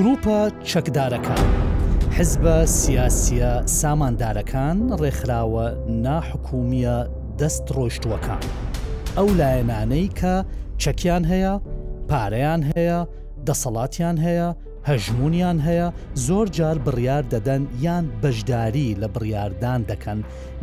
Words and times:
گروپە 0.00 0.50
چەکدارەکان 0.72 1.42
حزبە 2.16 2.56
سیاسیە 2.80 3.52
ساماندارەکان 3.80 4.78
ڕێکخراوە 5.00 5.66
ناحکومیە 6.06 6.96
دەست 7.40 7.64
ڕۆشتوەکان 7.76 8.42
ئەو 9.16 9.28
لایەنانەی 9.40 10.08
کە 10.18 10.34
چەکیان 10.82 11.24
هەیە 11.32 11.52
پارەیان 12.10 12.60
هەیە 12.70 12.98
دەسەڵاتیان 13.46 14.16
هەیە 14.24 14.48
هەژمونیان 14.88 15.58
هەیە 15.66 15.88
زۆر 16.26 16.46
جار 16.58 16.76
بڕیار 16.86 17.24
دەدەن 17.34 17.62
یان 17.86 18.04
بەشداری 18.22 18.88
لە 19.02 19.08
بڕاردان 19.14 19.80
دەکەن 19.90 20.18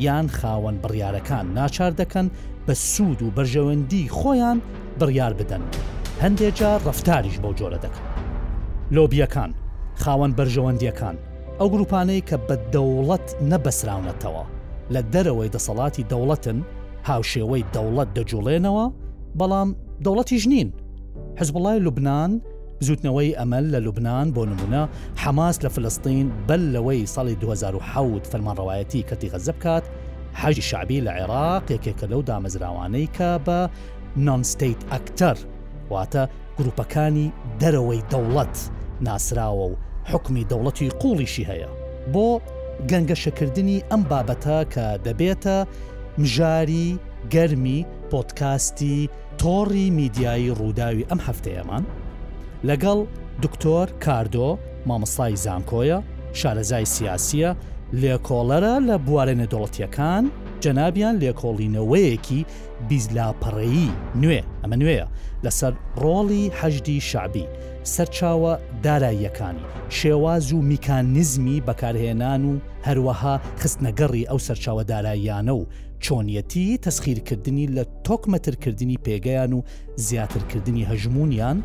یان 0.08 0.26
خاوەن 0.38 0.76
بڕیارەکان 0.84 1.46
ناچار 1.58 1.92
دەکەن 2.02 2.28
بە 2.68 2.74
سوود 2.90 3.20
و 3.22 3.30
بەرژەوەندی 3.38 4.04
خۆیان 4.18 4.58
بڕیار 5.00 5.34
بدەن 5.40 5.64
هەندێک 6.24 6.54
جار 6.62 6.80
ڕفتاریش 6.88 7.38
بەو 7.44 7.56
جۆرە 7.62 7.80
دەکەن 7.86 8.07
لۆبیەکان 8.96 9.52
خاوەن 10.04 10.32
بەرژەوەندیەکان 10.38 11.16
ئەو 11.60 11.68
گروپانەی 11.74 12.22
کە 12.30 12.38
بە 12.48 12.56
دەوڵەت 12.74 13.28
نەبەسراونەتەوە 13.52 14.44
لە 14.94 15.02
دەرەوەی 15.14 15.50
دەسەڵاتی 15.56 16.08
دەوڵەتن 16.12 16.60
هاوشێوەی 17.10 17.64
دەوڵەت 17.76 18.10
دەجوڵێنەوە 18.18 18.86
بەڵام 19.40 19.70
دەوڵەتی 20.06 20.38
ژنین 20.44 20.70
حزبڵای 21.40 21.80
لوبناان 21.86 22.32
زوتنەوەی 22.88 23.36
ئەمەل 23.40 23.66
لە 23.74 23.80
لوبناان 23.86 24.28
بۆ 24.36 24.42
نمونە 24.52 24.82
حماس 25.24 25.56
لە 25.66 25.70
فلستین 25.76 26.26
بەل 26.48 26.64
لەوەی 26.76 27.02
ساڵی 27.14 27.36
2010 27.42 28.32
فەرمانڕەوایەتی 28.32 29.02
کەتی 29.10 29.30
غەزە 29.34 29.54
بکات 29.58 29.84
حەجی 30.42 30.62
شعبی 30.70 31.00
لە 31.06 31.12
عێراق 31.18 31.64
یەکێکە 31.76 32.06
لەو 32.12 32.22
دامەزراوانەی 32.30 33.08
کە 33.18 33.30
بە 33.46 33.60
نانستیت 34.28 34.80
ئەکتەر 34.92 35.38
واتە 35.92 36.24
گروپەکانی 36.58 37.28
دەرەوەی 37.62 38.02
دەوڵەت 38.12 38.56
ناسراوە 39.06 39.66
و 39.68 39.74
حکمی 40.12 40.46
دەوڵەتی 40.50 40.90
قوڵیشی 41.02 41.46
هەیە 41.50 41.70
بۆ 42.14 42.30
گەنگەشەکردنی 42.92 43.84
ئەم 43.90 44.02
بابەتە 44.10 44.58
کە 44.74 44.86
دەبێتە 45.06 45.58
مژاری 46.22 46.88
گەرمی 47.34 47.80
پۆتکاستی 48.12 49.10
تۆڕی 49.42 49.88
میدیایی 50.00 50.56
ڕووداوی 50.60 51.08
ئەم 51.10 51.20
هەفتەیەمان 51.28 51.84
لەگەڵ 52.70 53.00
دکتۆر 53.44 53.88
کاردۆ 54.06 54.50
مامەسای 54.90 55.34
زانکۆیە 55.46 55.98
شارەزای 56.40 56.86
سیاسیە 56.96 57.52
لێکۆڵەرە 58.02 58.74
لە 58.88 58.96
بوارێنە 59.06 59.48
دەوڵەتیەکان 59.52 60.26
جەنابیان 60.64 61.16
لێکۆڵینەوەیەکی 61.22 62.42
بیزلاپەڕەیی 62.90 63.90
نوێ 64.22 64.42
ئەمە 64.64 64.76
نوێیە 64.82 65.08
لەسەر 65.46 65.74
ڕۆڵی 66.02 66.52
هەشدی 66.60 67.00
شعبی 67.10 67.46
سەرچاوە 67.94 68.54
داراییەکانی 68.84 69.66
شێواز 69.98 70.46
و 70.54 70.58
میکانیزمی 70.72 71.62
بەکارهێنان 71.68 72.42
و 72.50 72.54
هەروەها 72.88 73.36
خستنەگەڕی 73.62 74.28
ئەو 74.30 74.40
سەرچاوە 74.48 74.84
داراییانە 74.92 75.54
و 75.60 75.64
چۆنیەتی 76.06 76.80
تەسخیرکردنی 76.86 77.66
لە 77.76 77.84
تۆکمەترکردنی 78.08 79.02
پێگەیان 79.06 79.52
و 79.54 79.62
زیاترکردنی 80.06 80.88
هەژمونیان 80.90 81.58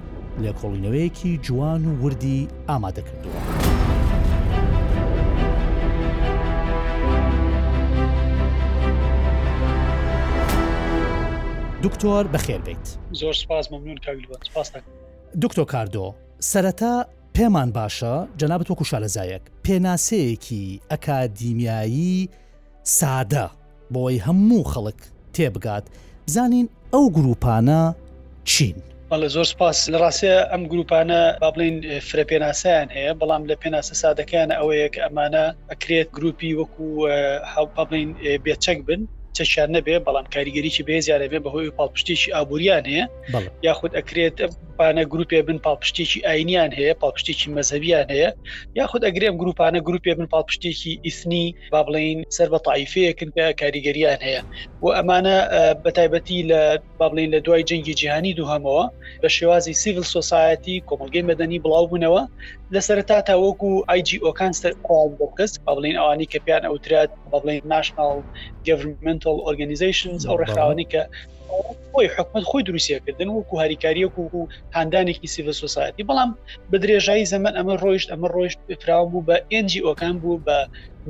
لێکۆڵینەوەیەکی 0.42 1.30
جوان 1.46 1.80
و 1.88 1.92
وردی 2.04 2.38
ئامادەکردووە. 2.68 3.40
دکتۆر 11.86 12.24
بەخێربیت 12.34 12.86
زۆر 13.20 13.32
سپاس 13.42 13.66
ممنون 13.72 13.98
دکتۆ 15.42 15.64
کاردۆ 15.72 16.06
سەرەتا 16.50 16.94
پێمان 17.36 17.68
باشە 17.78 18.14
جەنابەت 18.40 18.68
وەکو 18.70 18.84
شارەزایەک 18.90 19.42
پێناسەیەکی 19.66 20.64
ئەکادیمیایی 20.90 22.18
سادە 22.98 23.46
بۆی 23.94 24.16
هەموو 24.26 24.62
خەڵک 24.72 25.00
تێبگات 25.36 25.84
بزانین 26.26 26.66
ئەو 26.94 27.04
گروپانە 27.16 27.80
چین 28.50 28.76
لە 29.22 29.28
زۆر 29.34 29.46
سپاس 29.52 29.78
لە 29.92 29.98
ڕاستە 30.02 30.34
ئەم 30.52 30.62
گروپانە 30.72 31.20
با 31.42 31.48
بڵین 31.54 31.76
فرە 32.08 32.24
پێناسەیان 32.30 32.88
هەیە 32.96 33.12
بەڵام 33.20 33.42
لە 33.50 33.54
پێناسە 33.62 33.94
سادەکەیان 34.02 34.50
ئەوەیەک 34.58 34.94
ئەمانە 35.04 35.44
ئەکرێت 35.70 36.08
گروپی 36.16 36.52
وەکو 36.60 36.86
بڵین 37.76 38.10
بێچەک 38.44 38.78
بن 38.88 39.02
چەشار 39.38 39.68
نەبێ 39.76 39.96
بەڵام 40.06 40.26
کاریگەریی 40.34 40.84
بێ 40.88 40.96
زیارەبێ 41.06 41.38
بەهۆی 41.44 41.72
پاڵپشتێکی 41.78 42.32
ئابوریان 42.36 42.84
هەیە 42.90 43.04
یاخود 43.66 43.92
ئەکرێت 43.98 44.36
پانە 44.78 45.04
گروپێ 45.12 45.38
بن 45.46 45.58
پاڵپشتێکی 45.66 46.18
ئاینیان 46.26 46.70
هەیە 46.78 46.94
پاڵپشتێکی 47.02 47.48
مەزەویان 47.56 48.06
هەیە 48.14 48.30
یاخود 48.78 49.02
ئەگرێم 49.06 49.34
گروپانە 49.40 49.80
گروپێ 49.88 50.12
بن 50.18 50.26
پاڵپشتێکی 50.34 50.92
ئیسنی 51.06 51.44
با 51.74 51.80
بڵین 51.86 52.18
سەر 52.36 52.48
بە 52.52 52.58
تاعیفەیەکن 52.66 53.28
پێ 53.36 53.44
کاریگەریان 53.60 54.20
هەیە 54.28 54.42
و 54.84 54.86
ئەمانە 54.96 55.36
بەتایبەتی 55.84 56.40
لە 56.50 56.60
با 56.98 57.06
بڵین 57.10 57.30
لە 57.34 57.38
دوای 57.46 57.64
جەنگی 57.70 57.94
جیهانی 58.00 58.32
دووهمەوە 58.38 58.84
بە 59.22 59.28
شێوازی 59.36 59.74
سیڤل 59.82 60.04
سۆسایەتی 60.14 60.76
کۆمەلگەی 60.88 61.24
مەدەنی 61.30 61.58
بڵاو 61.64 61.86
بوونەوە 61.90 62.22
لە 62.74 62.80
سەرتا 62.88 63.16
تا 63.28 63.34
وەکو 63.44 63.70
آیجیۆکان 63.92 64.52
بۆکەس 65.18 65.52
با 65.64 65.72
بڵین 65.76 65.96
ئەوانی 66.00 66.26
کە 66.32 66.38
پیان 66.46 66.62
ئەوترات 66.68 67.10
با 67.30 67.38
بڵین 67.42 67.62
ناشنال 67.74 68.16
گڤمنتال 68.66 69.38
ئۆرگنیزیشنز 69.44 70.20
ئەو 70.26 70.36
ڕێکخراوانی 70.40 70.86
کە 70.92 71.02
خۆی 71.90 72.12
حکومت 72.14 72.44
خۆی 72.50 72.64
دروسیەکردن 72.68 73.28
وەکو 73.32 73.60
هاریکاریەک 73.62 74.14
و 74.18 74.48
هەندانێکی 74.76 75.32
سیڤ 75.34 75.46
سوسایەتی 75.62 76.06
بەڵام 76.08 76.30
بە 76.70 76.76
درێژایی 76.82 77.28
زەمن 77.32 77.52
ئەمە 77.58 77.74
ڕۆیشت 77.82 78.08
ئەمە 78.12 78.28
ڕۆیشت 78.36 78.58
فراوە 78.82 79.06
بوو 79.10 79.26
بە 79.28 79.36
ئنجیۆکان 79.54 80.14
بوو 80.22 80.36
بە 80.46 80.58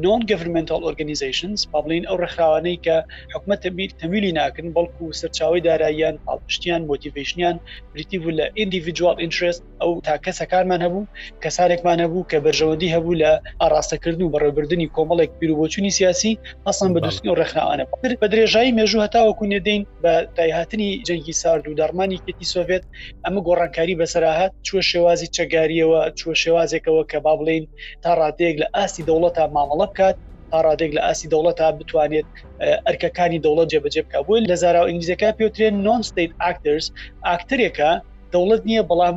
non-governmental 0.07 0.81
organizations 0.91 1.59
پابلین 1.71 2.05
ئەو 2.07 2.17
ڕخراوانەی 2.23 2.77
کە 2.85 2.97
حکومت 3.35 3.59
تەبیر 3.67 3.91
تەمیلی 4.03 4.33
ناکن 4.39 4.67
بەڵکو 4.77 5.13
سەرچاوی 5.21 5.61
داراییان 5.67 6.17
پاڵپشتیان 6.29 6.83
مۆتیڤشنیان 6.91 7.57
بریتیبوو 7.95 8.31
لە 8.39 8.47
individual 8.65 9.17
interest 9.27 9.63
ئەو 9.81 9.93
تا 10.07 10.15
کەسەکانمان 10.27 10.81
هەبوو 10.87 11.09
کەسارێکمان 11.45 11.99
هەبوو 12.05 12.27
کە 12.31 12.37
بەرژەوەندی 12.47 12.93
هەبوو 12.95 13.15
لە 13.23 13.31
ئاراستەکردن 13.63 14.23
و 14.23 14.33
بەڕێبردننی 14.35 14.89
کۆمەڵێک 14.97 15.31
بیرروبچوونی 15.41 15.91
سیاسی 15.99 16.39
ئەسان 16.67 16.91
بەدوستنی 16.95 17.29
و 17.31 17.37
ڕخراوانە 17.43 17.85
بە 18.23 18.27
درێژایی 18.33 18.73
مێژوو 18.79 19.05
هەتاوەکو 19.07 19.45
نێدەین 19.53 19.83
بە 20.03 20.13
دایهاتنی 20.37 21.03
جەنگی 21.09 21.35
سارد 21.43 21.65
و 21.69 21.75
دەرمانی 21.81 22.17
کتی 22.27 22.47
سۆڤێت 22.53 22.85
ئەمە 23.25 23.41
گۆڕانکاری 23.47 23.99
بەسەراهات 24.01 24.53
چوە 24.67 24.81
شێوازی 24.91 25.29
چەگاریەوە 25.37 26.01
چوە 26.19 26.35
شێوازێکەوە 26.43 27.03
کە 27.11 27.19
با 27.25 27.35
بڵین 27.41 27.65
تا 28.03 28.11
ڕادێک 28.21 28.57
لە 28.63 28.67
ئاستی 28.77 29.03
دەوڵەتە 29.09 29.45
مامەڵە 29.55 29.82
منداڵە 29.83 29.83
بکات 29.91 30.17
ئارادێک 30.55 30.93
لە 30.97 31.03
ئاسی 31.07 31.27
دەوڵەت 31.33 31.57
تا 31.61 31.69
بتوانێت 31.79 32.27
ئەرکەکانی 32.87 33.39
دەوڵەت 33.45 33.69
جێبجێ 33.73 34.03
بکە 34.07 34.19
بووی 34.27 34.45
لە 34.51 34.55
زاراو 34.63 34.87
ئینگلیزەکە 34.89 35.29
پێوترێن 35.39 35.75
نۆن 35.87 36.01
ستیت 36.11 36.31
ئاکترس 36.45 36.87
ئاکتەرێکە 37.29 37.91
دەوڵەت 38.35 38.63
نییە 38.69 38.83
بەڵام 38.91 39.17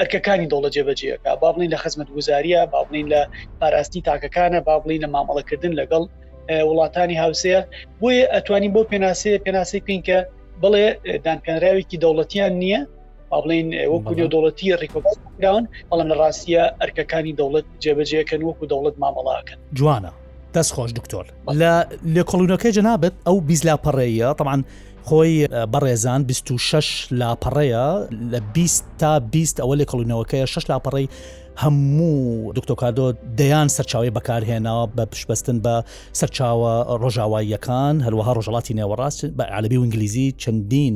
ئەرکەکانی 0.00 0.46
دەوڵەت 0.52 0.72
جێبەجێەکە 0.76 1.30
با 1.40 1.48
بڵین 1.54 1.70
لە 1.74 1.78
خزمەت 1.82 2.08
گوزاریە 2.16 2.60
با 2.72 2.80
بڵین 2.86 3.06
لە 3.14 3.20
پاراستی 3.60 4.00
تاکەکانە 4.08 4.60
با 4.66 4.74
بڵین 4.82 5.00
لە 5.04 5.08
مامەڵەکردن 5.14 5.72
لەگەڵ 5.80 6.02
وڵاتانی 6.68 7.16
هاوسەیە 7.22 7.60
بۆیە 8.00 8.24
ئەتوانین 8.34 8.72
بۆ 8.74 8.82
پێناسەیە 8.90 9.38
پێناسی 9.44 9.80
پێینکە 9.86 10.18
بڵێ 10.62 10.84
دانپێنراوێکی 11.24 11.96
دەوڵەتیان 12.02 12.52
نییە 12.62 12.80
بڵین 13.32 13.68
وەکو 13.92 14.14
دەوڵەتی 14.34 14.74
ڕیکۆپداون 14.82 15.64
بەڵام 15.90 16.08
لە 16.10 16.14
ڕاستیە 16.22 16.62
ئەرکەکانی 16.82 17.36
دەوڵەت 17.40 17.66
جێبەجێەکەن 17.84 18.40
وەکو 18.48 18.64
دەوڵەت 18.72 18.96
مامەڵاکەن 19.02 19.58
جوانە 19.78 20.12
دەستخۆش 20.54 20.90
دکتۆر 20.98 21.24
لە 21.60 21.72
لە 22.16 22.22
کۆلونەکە 22.30 22.68
جەنابێت 22.78 23.14
ئەو 23.26 23.36
بیز 23.48 23.60
لاپەڕەیە 23.68 24.28
تەمان 24.38 24.60
خۆی 25.08 25.32
بەڕێزان 25.72 26.20
26 26.28 27.08
لاپەڕەیە 27.20 27.84
لە 28.32 28.38
20 28.56 28.84
تا 29.00 29.12
20 29.32 29.60
ئەوە 29.62 29.74
لە 29.80 29.84
کۆلونەوەکەی 29.90 30.44
6 30.54 30.64
لاپەڕی 30.70 31.06
هەموو 31.60 32.52
دکتۆکادۆ 32.56 33.12
دەیان 33.38 33.68
سەرچاوی 33.76 34.10
بەکارهێناوە 34.16 34.84
بە 34.96 35.04
پشبستن 35.12 35.56
بە 35.64 35.74
سەرچاوە 36.20 36.72
ڕۆژاواییەکان 37.02 37.94
هەروەها 38.06 38.32
ڕۆژڵاتی 38.38 38.74
نێوەڕاست 38.80 39.20
بە 39.38 39.44
عالبی 39.54 39.76
و 39.78 39.82
ئینگلیزی 39.84 40.34
چەندین 40.42 40.94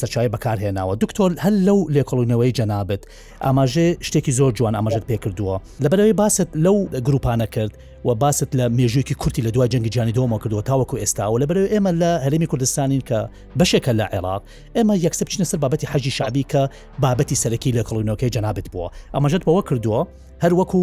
سەرچاوی 0.00 0.28
بەکارهێناوە 0.34 0.94
دکتۆر 1.04 1.30
هەل 1.44 1.54
لەو 1.66 1.78
لێکۆڵینەوەی 1.94 2.52
جەنابێت 2.58 3.02
ئاماژێ 3.44 3.88
شتێکی 4.06 4.32
زۆر 4.38 4.52
جوان 4.58 4.74
ئاماژت 4.76 5.04
پێ 5.08 5.16
کردووە 5.24 5.56
لەبەرەوەی 5.84 6.14
باست 6.20 6.48
لەو 6.64 6.76
گروپانە 7.06 7.46
کرد 7.54 7.72
و 8.04 8.14
باست 8.14 8.52
لە 8.56 8.68
مێژوکی 8.78 9.12
کورتی 9.14 9.42
لە 9.42 9.50
دوای 9.50 9.68
جەنگی 9.68 9.88
جانی 9.88 10.12
دۆمە 10.12 10.38
کردووە 10.40 10.62
تاوەکو 10.68 10.98
ئێستاوە 11.00 11.38
لە 11.42 11.46
بەرەو 11.50 11.72
ئێمە 11.72 11.92
لە 12.02 12.10
هەرمی 12.26 12.46
کوردستانین 12.46 13.00
کە 13.08 13.18
بەشێکە 13.62 13.92
لە 14.00 14.06
عێراق 14.14 14.42
ئێمە 14.76 14.94
یەکسب 15.06 15.28
چنە 15.32 15.44
سەر 15.50 15.58
بابەتی 15.62 15.86
حەجی 15.92 16.10
شعبی 16.16 16.46
کە 16.52 16.62
بابەتی 17.02 17.36
سەرەکی 17.42 17.72
لە 17.78 17.82
کڵینەکەی 17.88 18.30
جەنابێت 18.34 18.66
بووە 18.72 18.88
ئەمەژەت 19.14 19.42
بەوە 19.46 19.62
کردووە 19.68 20.00
هەروەکو 20.44 20.82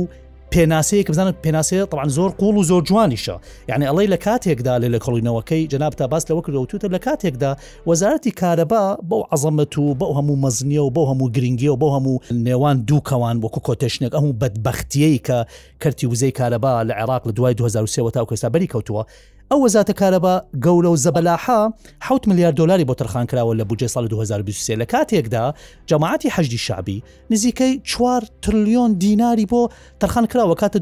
پێناسەیە 0.55 1.03
کە 1.05 1.09
بزانن 1.11 1.33
پێناسەیە 1.45 1.85
طبعاان 1.91 2.09
زۆر 2.17 2.31
قوڵ 2.39 2.55
و 2.57 2.63
زۆر 2.63 2.83
جوانیشە 2.89 3.35
یعنی 3.69 3.85
ئەڵی 3.89 4.07
لە 4.13 4.17
کاتێکدا 4.25 4.73
لە 4.83 4.87
لە 4.95 4.99
کڵینەوەکەی 5.05 5.67
جناب 5.73 5.93
تا 5.93 6.07
باس 6.07 6.23
لەوە 6.29 6.41
کردوتوتە 6.47 6.87
لە 6.95 6.99
کاتێکدا 7.05 7.51
وەزارەتی 7.89 8.31
کارەبا 8.41 8.83
بەو 9.09 9.21
عزەمەت 9.35 9.73
و 9.77 9.95
بەو 9.99 10.11
هەموو 10.17 10.41
مەزنیە 10.45 10.81
و 10.83 10.89
بەو 10.95 11.05
هەموو 11.11 11.31
گرنگی 11.35 11.67
و 11.67 11.75
بەو 11.81 11.91
هەموو 11.97 12.17
نێوان 12.45 12.77
دووکەوان 12.89 13.37
وەکو 13.43 13.59
کۆتەشنێک 13.67 14.13
ئەموو 14.17 14.37
بەدبختیەی 14.41 15.17
کە 15.27 15.37
کەرتی 15.83 16.05
وزەی 16.11 16.31
کارەبا 16.39 16.71
لە 16.89 16.93
عێراق 17.01 17.23
لە 17.29 17.33
دوای 17.33 17.53
2023 17.53 18.11
تا 18.11 18.25
کەستا 18.29 18.49
بەری 18.53 18.67
کەوتووە 18.73 19.03
ئەو 19.51 19.61
وەزاتە 19.67 19.93
کارەبا 20.01 20.33
گەورە 20.65 20.89
و 20.93 20.97
زەبەلاها 21.05 21.59
6 22.01 22.19
میلیارد 22.27 22.55
دلاری 22.55 22.85
بۆ 22.89 22.93
ترخان 22.95 23.25
کراوە 23.31 23.55
لە 23.59 23.65
بجێ 23.73 23.85
سال 23.87 24.07
2023 24.07 24.75
لە 24.81 24.85
کاتێکدا 24.85 25.53
جەماعتی 25.87 26.29
حەجدی 26.35 26.57
شعبی 26.57 27.03
نزیکەی 27.33 27.79
4 27.83 28.23
تریلیۆن 28.41 28.93
دیناری 28.93 29.45
بۆ 29.45 29.69
تەرخان 30.03 30.25
کراوە 30.31 30.55
کاتە 30.63 30.79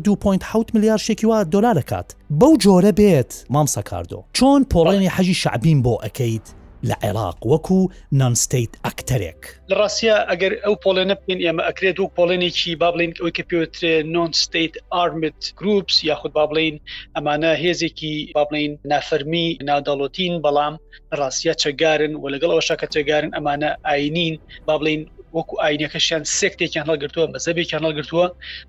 2.6 0.63 0.73
میلیارد 0.73 0.99
شێکیوا 1.01 1.43
دلار 1.51 1.81
دەکات 1.81 2.15
بەو 2.39 2.57
جۆرە 2.63 2.91
بێت 2.99 3.33
مامسە 3.51 3.81
کاردۆ 3.83 4.17
چۆن 4.37 4.63
پۆڕێنی 4.73 5.11
حەجی 5.17 5.33
شعبین 5.41 5.83
بۆ 5.83 5.93
ئەەکەیت 6.03 6.47
لە 6.89 6.95
عێراق 7.03 7.39
وەکو 7.51 7.79
نانستیت 8.21 8.71
ئەکتەرێک 8.85 9.41
لە 9.69 9.75
ڕاستە 9.81 10.15
ئەگەر 10.29 10.53
ئەو 10.63 10.73
پۆلێنە 10.83 11.15
بین 11.23 11.39
ئێمە 11.45 11.63
ئەکرێت 11.67 11.97
و 11.99 12.11
پۆلێنێکی 12.17 12.71
با 12.81 12.87
بڵین 12.93 13.11
ئەوی 13.19 13.33
کە 13.37 13.43
پێوترێ 13.49 13.95
نۆنستیت 14.15 14.73
ئارمت 14.93 15.39
گروپس 15.59 15.95
یاخود 16.09 16.31
با 16.37 16.43
بڵین 16.49 16.75
ئەمانە 17.15 17.51
هێزێکی 17.63 18.15
با 18.35 18.43
بڵین 18.47 18.71
نافەرمی 18.91 19.47
ناداڵۆتین 19.69 20.33
بەڵام 20.45 20.73
ڕاستە 21.19 21.53
چەگارن 21.63 22.13
و 22.21 22.25
لەگەڵ 22.33 22.49
ئەوەشە 22.53 22.75
کە 22.81 22.87
چەگارن 22.93 23.31
ئەمانە 23.35 23.69
ئاینین 23.87 24.35
با 24.67 24.75
بڵین 24.79 25.01
وەکو 25.35 25.53
ئاینەکەشیان 25.63 26.23
سێکتێکیان 26.39 26.85
هەڵگرتووە 26.89 27.31
مەسەبێکیان 27.35 27.83
هەڵگرتووە 27.87 28.27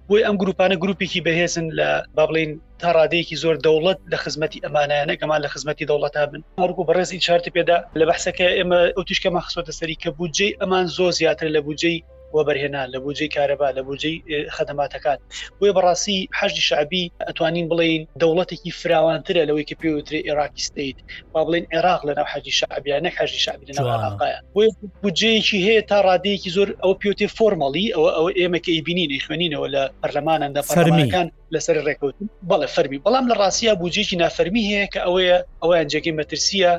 بۆی 0.08 0.24
ئەم 0.26 0.36
گروپانە 0.42 0.76
گروپێکی 0.82 1.24
بەهێزن 1.26 1.66
لە 1.78 1.88
با 2.16 2.24
بڵین 2.28 2.50
تا 2.80 2.88
ڕادەیەکی 2.96 3.40
زۆر 3.42 3.56
دەوڵەت 3.66 3.98
لە 4.12 4.16
خزمەتی 4.22 4.62
ئەمانیانە 4.64 5.14
گەمان 5.20 5.40
لە 5.44 5.48
خزمەتی 5.54 5.88
دەوڵەت 5.90 6.14
بن 6.30 6.42
هەرکو 6.62 6.86
بەڕێزی 6.88 7.22
چارتی 7.26 7.54
پێدا 7.56 7.76
لە 7.98 8.04
بەحسەکە 8.08 8.46
ئێمە 8.58 8.80
ئۆتیشکەمە 8.96 9.40
خسۆتە 9.46 9.72
سەری 9.78 9.96
کە 10.02 10.10
بودجێ 10.18 10.48
ئەمان 10.60 10.86
زۆر 10.96 11.12
زیاتر 11.20 11.48
لە 11.56 11.60
بودجەی 11.66 11.98
بۆ 12.34 12.40
بەرهێنان 12.48 12.86
لە 12.94 12.98
بودجی 13.04 13.28
کارەبا 13.36 13.68
لە 13.78 13.80
بودجی 13.88 14.14
خدمماتەکان 14.56 15.18
بۆی 15.60 15.72
بەڕاستی 15.76 16.18
حەجدی 16.38 16.62
شعبی 16.70 17.10
ئەتوانین 17.28 17.66
بڵین 17.72 18.02
دەوڵەتێکی 18.22 18.70
فراوانترە 18.80 19.42
لەوەی 19.48 19.64
کە 19.70 19.74
پێوتری 19.82 20.20
عێراکی 20.28 20.62
ستیت 20.68 20.96
با 21.32 21.40
بڵین 21.46 21.64
عێراق 21.74 22.00
لە 22.08 22.12
ناو 22.18 22.26
حەجی 22.32 22.50
شعبیان 22.58 23.00
نەک 23.06 23.14
حەجی 23.20 23.40
شعبی 23.46 23.64
لەناوقاە 23.68 24.36
بۆ 24.54 24.62
بودجەیەکی 25.02 25.58
هێ 25.66 25.76
تا 25.90 25.98
ڕادەیەکی 26.06 26.50
زۆر 26.56 26.68
ئەو 26.82 26.92
پێوتی 27.02 27.28
فۆرمەڵی 27.36 27.86
ئەوە 27.96 28.10
ئەو 28.16 28.26
ئێمەکە 28.38 28.70
بینی 28.86 29.18
خوێنینەوە 29.24 29.66
لە 29.74 29.82
پەرلەمانەندا 30.02 30.60
فەرمیکان 30.76 31.26
لەسەر 31.54 31.76
ڕێکوتن 31.86 32.26
بەڵێ 32.50 32.68
فەرمی 32.74 32.98
بەڵام 33.06 33.24
لە 33.30 33.34
ڕاستە 33.40 33.72
بودجێکی 33.82 34.16
نافەرمی 34.22 34.64
هەیە 34.70 34.84
کە 34.92 35.00
ئەوەیە 35.06 35.36
ئەویان 35.62 35.86
جێگەی 35.92 36.14
مەترسیە 36.18 36.72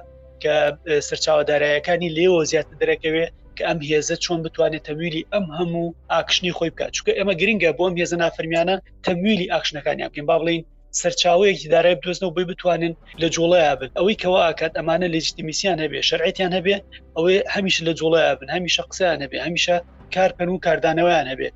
کە 0.44 0.54
سەرچاوە 1.08 1.44
دارایەکانی 1.50 2.10
لێوە 2.18 2.42
زیاتر 2.52 2.74
دەرەکەوێت 2.82 3.34
کە 3.60 3.64
ئەم 3.70 3.80
هێزە 3.90 4.16
چۆن 4.24 4.40
بتوانێت 4.46 4.84
تەویلی 4.90 5.28
ئەم 5.34 5.46
هەموو 5.58 5.94
ئاکشنی 6.12 6.56
خۆی 6.58 6.70
بکات 6.74 6.92
چکە 6.98 7.12
ئێمە 7.18 7.34
گرنگە 7.42 7.72
بۆم 7.78 7.94
هێزە 8.00 8.18
نافرمیانە 8.24 8.76
تەویلی 9.06 9.52
ئاکشنەکانیان 9.54 10.10
بکەین 10.12 10.26
با 10.32 10.38
بڵین 10.42 10.62
سەرچاوەیەکی 11.02 11.68
دارای 11.76 11.96
بدۆستنەوە 12.00 12.34
بۆی 12.36 12.48
بتوانن 12.52 12.94
لە 13.22 13.28
جوڵەیە 13.36 13.74
بن 13.80 13.90
ئەوەی 13.98 14.18
کەەوە 14.22 14.40
ئاکات 14.46 14.74
ئەمانە 14.78 15.08
لەجتتیمیسیان 15.16 15.78
هەبێ 15.84 16.00
شعیتیان 16.10 16.52
هەبێ 16.58 16.76
ئەوەی 17.18 17.38
هەمیش 17.56 17.78
لە 17.88 17.94
جوڵەیە 18.00 18.34
بن 18.40 18.50
هەمیشە 18.56 18.82
قسەیان 18.90 19.20
هەبێ 19.26 19.38
هەمیشە 19.48 19.76
کارپەن 20.16 20.50
و 20.52 20.62
کاردانەوەیان 20.66 21.28
هەبێ 21.34 21.50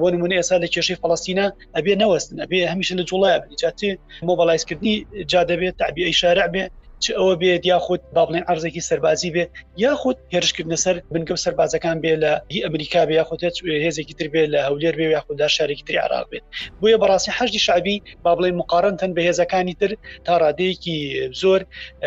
بۆ 0.00 0.06
نمونە 0.14 0.34
ئێسا 0.38 0.56
لە 0.64 0.68
کێشەی 0.74 0.98
فلستینە 1.02 1.46
ئەبێ 1.76 1.92
نەوەستن 2.02 2.36
ئەبێ 2.44 2.58
هەمیشە 2.72 2.94
لە 3.00 3.04
جوڵایە 3.10 3.38
بنیجاتی 3.42 3.90
مۆبلایزکردنی 4.30 4.94
جا 5.32 5.40
دەبێت 5.50 5.74
تعبی 5.80 6.02
ئەی 6.06 6.16
شارع 6.20 6.46
بێ 6.54 6.64
چ 7.04 7.06
ئەوە 7.18 7.34
بێت 7.40 7.62
یاخود 7.72 8.00
با 8.14 8.22
بڵێن 8.26 8.44
ئارزێکی 8.48 8.82
سەربازی 8.88 9.30
بێ 9.34 9.44
یاخود 9.84 10.16
هێرشکردنە 10.34 10.78
سەر 10.84 10.96
بنگە 11.12 11.32
و 11.36 11.42
سەربازەکان 11.44 11.96
بێ 12.02 12.12
لە 12.22 12.32
هی 12.52 12.60
ئەمریکا 12.66 13.02
بێ 13.08 13.14
یاخود 13.20 13.40
هێزێکی 13.86 14.14
تر 14.18 14.28
بێ 14.32 14.42
لە 14.52 14.58
هەولێر 14.66 14.94
بێ 14.98 15.04
یاخوددا 15.16 15.48
شارێکی 15.56 15.84
تری 15.88 15.98
عراق 16.04 16.24
بێت 16.30 16.44
بۆیە 16.80 16.96
بەڕاستی 17.02 17.30
حەجدی 17.38 17.60
شعبی 17.66 17.96
با 18.24 18.30
بڵێ 18.36 18.50
مقارنتەن 18.60 19.10
بە 19.16 19.22
هێزەکانی 19.28 19.74
تر 19.80 19.90
تا 20.26 20.34
ڕادەیەکی 20.42 20.98
زۆر 21.40 21.60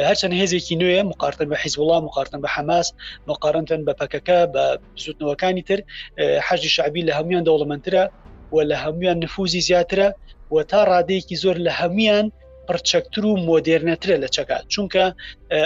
هەرچەند 0.09 0.33
هێزێکی 0.41 0.75
نوێ 0.81 0.99
مقارتن 1.11 1.47
بە 1.53 1.57
حیزوڵا 1.63 1.97
مقارتن 2.07 2.39
بە 2.45 2.49
حماس 2.55 2.87
مقارنتەن 3.31 3.81
بە 3.87 3.93
پەکەکە 3.99 4.39
بە 4.53 4.63
زودنەوەکانی 5.03 5.63
تر 5.69 5.79
حەجدی 6.47 6.69
شعبی 6.75 7.01
لە 7.07 7.11
هەمویان 7.17 7.43
دەوڵەمەندترە 7.47 8.03
وە 8.55 8.61
لە 8.69 8.77
هەمویان 8.83 9.17
نفوزی 9.25 9.61
زیاترە 9.67 10.07
و 10.53 10.57
تا 10.71 10.81
ڕادەیەکی 10.91 11.35
زۆر 11.43 11.57
لە 11.65 11.71
هەمویان 11.81 12.25
پرچەکتتر 12.69 13.21
و 13.25 13.31
مۆدررنەترە 13.49 14.15
لە 14.23 14.29
چەکە 14.35 14.57
چونکە 14.73 15.05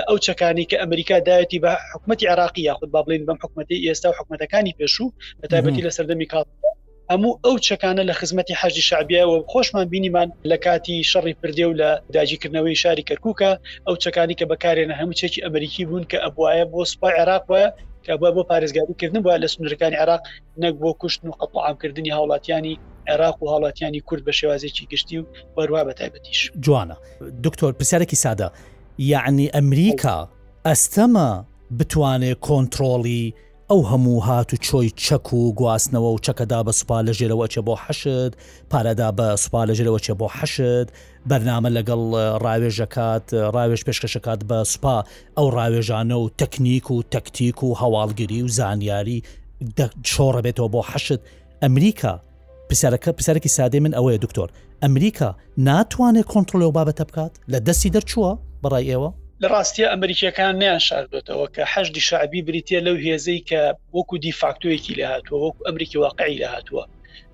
ئەو 0.08 0.18
چەکانی 0.26 0.66
کە 0.70 0.76
ئەمریکا 0.84 1.18
داەتی 1.30 1.60
بە 1.64 1.72
حکوومەتتی 1.94 2.26
عراقی 2.34 2.62
یاخود 2.70 2.90
با 2.94 3.02
بڵین 3.08 3.24
بەم 3.28 3.40
حکوومەتی 3.44 3.84
ئێستا 3.88 4.08
و 4.10 4.16
حکوومەتەکانی 4.20 4.76
پێشوو 4.80 5.10
بە 5.42 5.46
تایبەتی 5.52 5.86
لە 5.88 5.92
سەردەمی 5.98 6.28
کاڵ 6.34 6.46
هەموو 7.12 7.40
ئەو 7.46 7.56
چەکانە 7.68 8.04
لە 8.10 8.14
خزمەتی 8.20 8.60
حەجی 8.62 8.84
شعبیەوە 8.90 9.38
خۆشمان 9.52 9.86
بینیمان 9.94 10.30
لە 10.52 10.58
کاتی 10.66 10.98
شەڕی 11.12 11.36
پردێ 11.42 11.66
و 11.68 11.78
لە 11.82 11.90
داجیکردنەوەی 12.16 12.80
شاری 12.84 13.08
کەرکووکە 13.10 13.52
ئەو 13.88 13.96
چەکانی 14.04 14.36
کە 14.40 14.46
بەکارێنە 14.52 14.94
هەموو 15.00 15.18
چێکی 15.20 15.44
ئەمریکی 15.46 15.86
بوون 15.90 16.04
کە 16.12 16.18
ئەبواە 16.26 16.66
بۆ 16.72 16.82
سوپای 16.92 17.14
عێراق 17.20 17.44
وە 17.52 17.64
کە 18.06 18.14
بە 18.22 18.30
بۆ 18.36 18.44
پارێزگاریکردن 18.52 19.22
بە 19.26 19.34
لە 19.44 19.48
سنوورەکانی 19.54 19.96
عراق 20.04 20.22
نەک 20.64 20.74
بۆ 20.82 20.92
کوشتن 21.02 21.28
و 21.28 21.32
قەپعاامکردنی 21.42 22.10
هاوڵاتیانی 22.18 22.76
عێراق 23.10 23.38
و 23.44 23.46
هاوڵاتیانی 23.54 24.00
کورد 24.08 24.24
بە 24.28 24.34
شێوازێکی 24.40 24.84
گشتی 24.92 25.18
و 25.18 25.24
بەروە 25.58 25.82
بە 25.88 25.94
تایبەتیش 26.00 26.40
جوانە 26.66 26.96
دکتۆر 27.46 27.72
پرسیارێکی 27.80 28.18
سادە 28.26 28.48
یعنی 28.98 29.48
ئەمریکا 29.56 30.18
ئەستەمە 30.68 31.28
بتوانێت 31.80 32.38
کۆنتترۆلی 32.48 33.26
ئەو 33.72 33.82
هەموو 33.92 34.20
هات 34.28 34.54
و 34.54 34.58
چۆی 34.66 34.90
چەک 35.06 35.34
و 35.34 35.54
گواستنەوە 35.56 35.96
و 35.96 36.18
چەکەدا 36.26 36.64
بە 36.68 36.72
سوپا 36.72 37.02
لە 37.08 37.14
ژێرەوە 37.20 37.48
چێ 37.54 37.62
بۆ 37.68 37.74
حەشت 37.86 38.32
پارەدا 38.72 39.10
بە 39.18 39.28
سوپا 39.44 39.66
لە 39.70 39.74
ژێرەوە 39.78 40.00
چێ 40.06 40.14
بۆ 40.20 40.28
حەشت 40.38 40.88
بەرنامە 41.30 41.70
لەگەڵ 41.78 42.02
ڕاوێژەکات 42.44 43.26
ڕاوێژ 43.56 43.82
پێشکەشکات 43.88 44.42
بە 44.50 44.58
سوپا 44.72 44.98
ئەو 45.38 45.48
ڕاوێژانە 45.58 46.16
و 46.24 46.30
تەکنیک 46.42 46.86
و 46.92 46.98
تەکتیک 47.14 47.58
و 47.64 47.68
هەواڵگیری 47.82 48.42
و 48.44 48.48
زانیاری 48.58 49.20
شۆڕە 50.12 50.42
بێتەوە 50.46 50.70
بۆ 50.74 50.82
حەشت 50.92 51.22
ئەمریکا 51.64 52.14
پسەرەکە 52.70 53.10
پسەرکی 53.20 53.50
سادەی 53.58 53.80
من 53.86 53.94
ئەوەیە 53.98 54.20
دکتۆر 54.26 54.50
ئەمریکا 54.84 55.30
ناتوانێت 55.68 56.28
کۆنتترۆلەوە 56.34 56.74
بابەتە 56.78 57.04
بکات 57.10 57.34
لە 57.52 57.60
دەستی 57.68 57.90
دەرچووە 57.96 58.32
بەڕای 58.64 58.86
ئێوە 58.92 59.10
لە 59.46 59.50
ڕاستیە 59.56 59.86
ئەمریکیەکان 59.92 60.54
نیان 60.62 60.82
شاردوێتەوە 60.88 61.48
کە 61.56 61.64
هەشدی 61.74 62.06
شعبی 62.08 62.46
بریتە 62.48 62.78
لەو 62.88 62.96
هێزەی 63.06 63.46
کە 63.50 63.62
وەکو 63.96 64.16
دیفاکتۆیەکی 64.24 64.98
لە 65.00 65.06
هاتووە 65.12 65.40
وەکو 65.46 65.66
ئەمریکی 65.68 66.00
واقعی 66.04 66.40
لە 66.42 66.48
هاتووە 66.54 66.84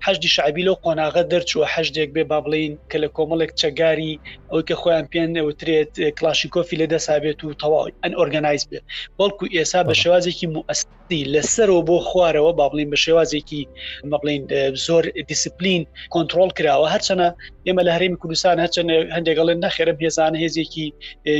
حەشدی 0.06 0.28
شعبی 0.34 0.62
لەو 0.66 0.76
قۆناغە 0.84 1.22
دەرچووە 1.32 1.66
حەشتێک 1.74 2.08
بێ 2.16 2.22
با 2.30 2.38
بڵین 2.44 2.72
کە 2.90 2.96
لە 3.02 3.08
کۆمەڵێک 3.16 3.50
چەگاری 3.60 4.12
ئەوەی 4.50 4.64
کە 4.68 4.74
خۆیان 4.80 5.06
پێێن 5.12 5.32
ئەوترێت 5.44 5.92
کلاشی 6.18 6.48
کۆفی 6.54 6.76
لە 6.82 6.86
دەسابێت 6.94 7.38
و 7.44 7.48
تەواوی 7.60 7.92
ئەن 8.02 8.12
ئۆرگنایز 8.18 8.64
بێت 8.70 8.84
بەڵکو 9.18 9.44
ئێسا 9.56 9.80
بە 9.88 9.94
شێوازێکی 10.02 10.46
موەستی 10.56 11.22
لەسەرەوە 11.32 11.82
بۆ 11.88 11.96
خوارەوە 12.08 12.52
با 12.58 12.66
بڵین 12.70 12.88
بە 12.92 12.98
شێوازێکی 13.04 13.62
مەبڵین 14.10 14.42
زۆر 14.86 15.04
دیسپلین 15.28 15.82
کۆنتترۆل 16.14 16.50
کراوە 16.58 16.86
هەرچەنە 16.94 17.28
ئێمە 17.66 17.82
لە 17.86 17.90
هەرێمی 17.96 18.18
کوردستان 18.20 18.56
هەچەن 18.66 18.86
هەندێکگەڵێن 19.16 19.58
نەخێرە 19.64 19.92
بێزانە 20.00 20.36
هێزێکی 20.44 20.86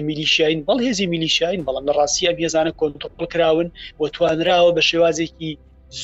میلیشاین 0.06 0.58
بەڵ 0.66 0.78
هێزی 0.86 1.06
میلیشاین 1.12 1.60
بەڵام 1.66 1.84
لە 1.88 1.92
ڕاستیە 1.98 2.32
بێزانە 2.38 2.72
کۆنتترۆل 2.80 3.26
کراون 3.32 3.68
بۆ 3.98 4.04
توانراوە 4.16 4.70
بە 4.76 4.82
شێوازێکی 4.90 5.52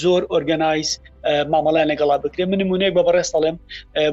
زۆر 0.00 0.22
ئۆرگنایز 0.32 0.90
مامەڵیان 1.52 1.86
لەگەڵا 1.92 2.16
بکرێن 2.24 2.48
من 2.52 2.58
نمونەیە 2.62 2.94
بە 2.96 3.02
بەڕێستەڵێم 3.08 3.56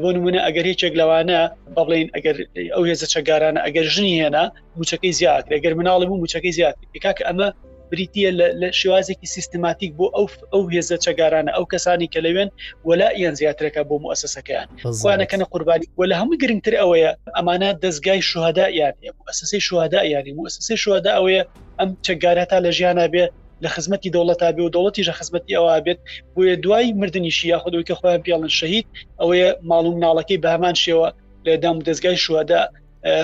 بۆ 0.01 0.09
نمونە 0.15 0.39
ئەگەر 0.47 0.65
هیچێک 0.71 0.93
لەوانە 1.01 1.39
بڵین 1.77 2.07
ئەگەر 2.15 2.35
ئەو 2.73 2.83
هێزە 2.89 3.07
چەگارانە 3.13 3.59
ئەگەر 3.65 3.85
ژنی 3.95 4.13
هێنا 4.21 4.43
موچەکەی 4.79 5.13
زیات 5.19 5.45
ئەگەر 5.55 5.73
مناڵی 5.79 6.05
بوو 6.09 6.21
موچەکەی 6.23 6.53
زیات 6.57 6.75
کاکە 7.05 7.23
ئەمە 7.29 7.47
بریتە 7.91 8.29
لە 8.61 8.67
شێوازێکی 8.79 9.27
سیستماتیک 9.35 9.91
بۆ 9.99 10.05
ئەو 10.15 10.25
ئەو 10.53 10.63
هێزە 10.73 10.97
چەگارانە 11.05 11.51
ئەو 11.57 11.65
کەسانی 11.71 12.07
کە 12.13 12.19
لەوێن 12.25 12.49
ولا 12.87 13.07
یان 13.23 13.33
زیاترەکە 13.39 13.81
بۆ 13.89 13.95
مؤسسەکەیان 14.05 14.67
خوانەکەنە 15.01 15.45
قوربانی 15.53 15.87
وە 15.99 16.05
لە 16.11 16.15
هەموو 16.21 16.39
گرنگتر 16.41 16.73
ئەوەیە 16.81 17.11
ئەمانە 17.37 17.69
دەستگای 17.83 18.21
شوهدا 18.29 18.65
یان 18.79 18.93
مؤسسی 19.19 19.59
شوهدا 19.67 19.99
یانی 20.13 20.31
مؤسسی 20.39 20.75
شوهدا 20.83 21.11
ئەوەیە 21.17 21.43
ئەم 21.79 21.89
چەگارەتا 22.05 22.57
لە 22.65 22.71
ژیانە 22.77 23.05
بێ 23.13 23.25
لە 23.63 23.69
خزمەتی 23.75 24.13
دەوڵەت 24.15 24.39
تابێ 24.43 24.61
و 24.63 24.73
دەوڵەتی 24.75 25.05
ژە 25.07 25.13
خزمەتی 25.19 25.55
ئەوە 25.57 25.71
بێت 25.85 25.99
بۆیە 26.33 26.55
دوای 26.63 26.87
مردنیشی 26.99 27.47
یاخودەوەی 27.53 27.87
کە 27.89 27.93
خۆیان 27.99 28.21
پیاڵن 28.25 28.51
شەهید 28.59 28.85
ئەوەیە 29.21 29.49
ماڵوم 29.69 29.97
ناڵەکەی 30.05 30.41
بەمان 30.45 30.75
شێوە 30.83 31.07
لە 31.45 31.53
دام 31.63 31.77
دەستگای 31.87 32.17
شووادا 32.23 32.61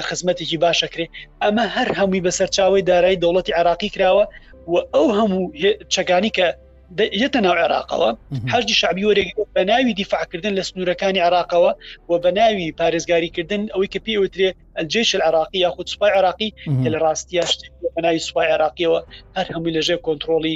خزمەتێکی 0.07 0.57
باشەکرێ 0.63 1.05
ئەمە 1.43 1.65
هەر 1.75 1.87
هەمووی 1.99 2.23
بەسەرچاوی 2.25 2.85
دارایی 2.89 3.21
دەوڵەتی 3.23 3.55
عراقی 3.59 3.89
کراوە 3.95 4.25
و 4.71 4.73
ئەو 4.95 5.07
هەموو 5.17 5.43
چەکانی 5.93 6.31
کە 6.37 6.47
یەتە 7.23 7.39
ناو 7.45 7.55
عێراقەوە 7.61 8.09
هەشتی 8.53 8.75
شعبی 8.81 9.03
وەرێک 9.09 9.29
بە 9.55 9.61
ناوی 9.71 9.93
دیفاعکردن 10.01 10.53
لە 10.59 10.63
سنوورەکانی 10.69 11.21
عراقەوە 11.27 11.71
و 12.09 12.13
بە 12.23 12.29
ناوی 12.39 12.67
پارێزگاریکردن 12.79 13.61
ئەوەی 13.73 13.89
کە 13.93 13.99
پێوترێ 14.05 14.49
ئەلجێش 14.77 15.09
عراقی 15.27 15.59
یاخود 15.65 15.87
سوپای 15.93 16.11
عراقی 16.19 16.49
لە 16.93 16.97
ڕاستیە 17.03 17.43
بە 17.93 17.99
ناوی 18.05 18.21
سوپای 18.27 18.49
عراقیەوە 18.55 18.99
هەر 19.37 19.47
هەمووی 19.53 19.75
لەژێ 19.77 19.95
کۆنتترۆلی 20.05 20.55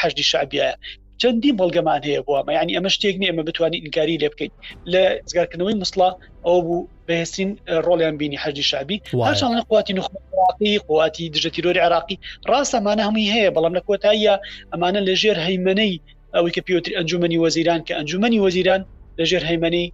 هەشتی 0.00 0.24
شعبیایە 0.30 0.74
چەندی 1.20 1.52
بەڵگەمان 1.60 2.00
هەیە 2.06 2.20
بووە 2.26 2.40
ینی 2.60 2.72
ئەمە 2.76 2.90
شتێک 2.94 3.16
نیە 3.20 3.28
ئەمە 3.30 3.42
بتوانین 3.48 3.80
ئینکاری 3.86 4.16
لێ 4.22 4.28
بکەین 4.32 4.52
لە 4.92 5.02
زگارکردنەوەی 5.30 5.76
مسڵە 5.82 6.08
ئەو 6.46 6.58
بوو 6.66 6.88
بەهێستین 7.06 7.50
ڕۆلیان 7.86 8.14
بینی 8.20 8.38
حەجی 8.44 8.64
شابی 8.70 8.96
هەچانە 9.28 9.58
قواتی 9.68 9.92
نخواقی 9.98 10.72
قواتی 10.88 11.24
دژەتیرۆری 11.34 11.80
عراقی 11.86 12.16
ڕاستەمانە 12.50 13.02
هەمووی 13.08 13.32
هەیە 13.36 13.50
بەڵام 13.56 13.74
لە 13.78 13.82
کۆتاییە 13.88 14.34
ئەمانە 14.72 15.00
لەژێر 15.08 15.36
هەیمەەی 15.46 15.94
ئەوەی 16.34 16.52
کە 16.56 16.60
پیوتری 16.66 16.94
ئەنجومی 16.98 17.38
وەزیران 17.44 17.80
کە 17.86 17.92
ئەنجومی 17.98 18.40
وەزیران 18.46 18.82
لەژێر 19.18 19.42
هەیمەەی 19.50 19.86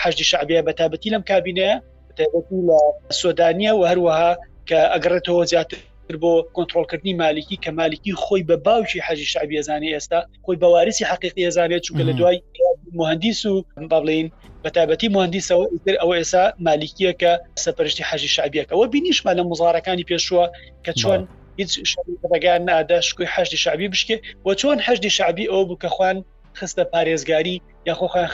حەجی 0.00 0.24
شعبیە 0.30 0.60
بەتابەتی 0.68 1.08
لەم 1.14 1.22
کابینەیە 1.30 1.74
لە 2.18 2.24
سۆدانیا 3.22 3.72
و 3.78 3.82
هەروەها 3.90 4.30
کە 4.68 4.78
ئەگەڕێتەوە 4.94 5.44
زیاتر 5.52 5.76
بۆ 6.14 6.42
کۆنتترۆلکردنی 6.54 7.14
مالیکی 7.20 7.58
کە 7.64 7.70
مالیکی 7.78 8.12
خۆی 8.22 8.42
بە 8.48 8.56
باوکی 8.66 9.00
حەجی 9.06 9.26
شعبیێزانانی 9.34 9.90
ئێستا 9.98 10.20
خۆی 10.44 10.56
بەوارسی 10.62 11.04
حقیقی 11.10 11.42
ئێزانێت 11.46 11.82
چونکە 11.86 12.02
لە 12.08 12.12
دوای 12.18 12.38
مهندیس 12.98 13.46
و 13.46 13.64
بابلین 13.90 14.26
بەتابەتی 14.64 15.08
مهندیسەوە 15.16 15.64
ئەو 16.02 16.10
ئێسا 16.16 16.42
مالیکیە 16.66 17.12
کە 17.20 17.32
سەپەرشتی 17.64 18.04
حەجی 18.10 18.28
شعبیەکەەوە 18.36 18.86
بینیشمە 18.94 19.32
لە 19.38 19.42
مزارەکانی 19.50 20.04
پێشووە 20.10 20.44
کە 20.84 20.92
چۆن 21.00 21.20
هیچ 21.58 21.70
بەگان 22.32 22.62
نادا 22.68 23.00
شکوی 23.06 23.28
هەشتی 23.36 23.58
شعبی 23.64 23.88
بشکێ 23.92 24.16
و 24.46 24.54
چۆن 24.60 24.78
هەشتی 24.86 25.10
شعبی 25.18 25.46
ئەو 25.52 25.62
بکەخواان 25.70 26.16
خستە 26.60 26.84
پارێزگاری 26.92 27.56
یاخۆخوایان 27.88 28.30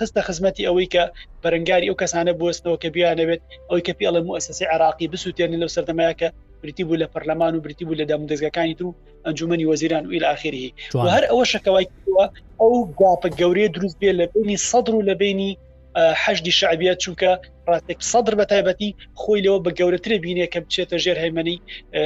خستە 0.00 0.20
خزمەتی 0.28 0.66
ئەوەی 0.68 0.88
کە 0.94 1.04
بەرەنگاری 1.42 1.88
ئەو 1.90 1.96
کەسانە 2.02 2.32
بستەوە 2.40 2.76
کە 2.82 2.88
بیانەوێت 2.94 3.42
ئەوی 3.68 3.82
کە 3.86 3.92
پیڵە 3.98 4.20
موسسی 4.26 4.64
عراقی 4.74 5.06
بسووتێنن 5.12 5.58
لەو 5.62 5.70
سەردەمایە 5.76 6.14
کە 6.20 6.28
بریتی 6.64 6.84
بوو 6.88 6.98
لە 7.02 7.08
پەرلەمان 7.14 7.52
و 7.54 7.60
بریتی 7.64 7.84
بوو 7.86 7.96
لە 8.00 8.04
دامدەزگەکانی 8.10 8.74
تو 8.80 8.88
ئەنجومی 9.26 9.66
وەزیران 9.70 10.04
ویل 10.10 10.24
آخری 10.34 10.74
هەر 11.14 11.24
ئەوە 11.30 11.44
شکەوای 11.52 11.86
ئەو 12.60 12.74
گاپە 13.00 13.28
گەورەیە 13.40 13.68
دروست 13.76 13.96
بێ 14.00 14.10
لە 14.20 14.26
بینی 14.32 14.56
سەدر 14.70 14.94
و 14.96 15.02
لە 15.08 15.14
بینی 15.22 15.50
حەشدی 16.22 16.52
شعبیات 16.60 16.98
چونکە 17.04 17.30
ڕاتێک 17.70 17.98
سەدر 18.12 18.34
بە 18.40 18.44
تایبەتی 18.50 18.90
خۆی 19.20 19.40
لەوە 19.46 19.58
بە 19.64 19.70
گەورەترە 19.78 20.16
بینێ 20.24 20.46
کە 20.52 20.58
بچێتە 20.64 20.96
ژێر 21.04 21.18
هەیمەنی 21.24 21.56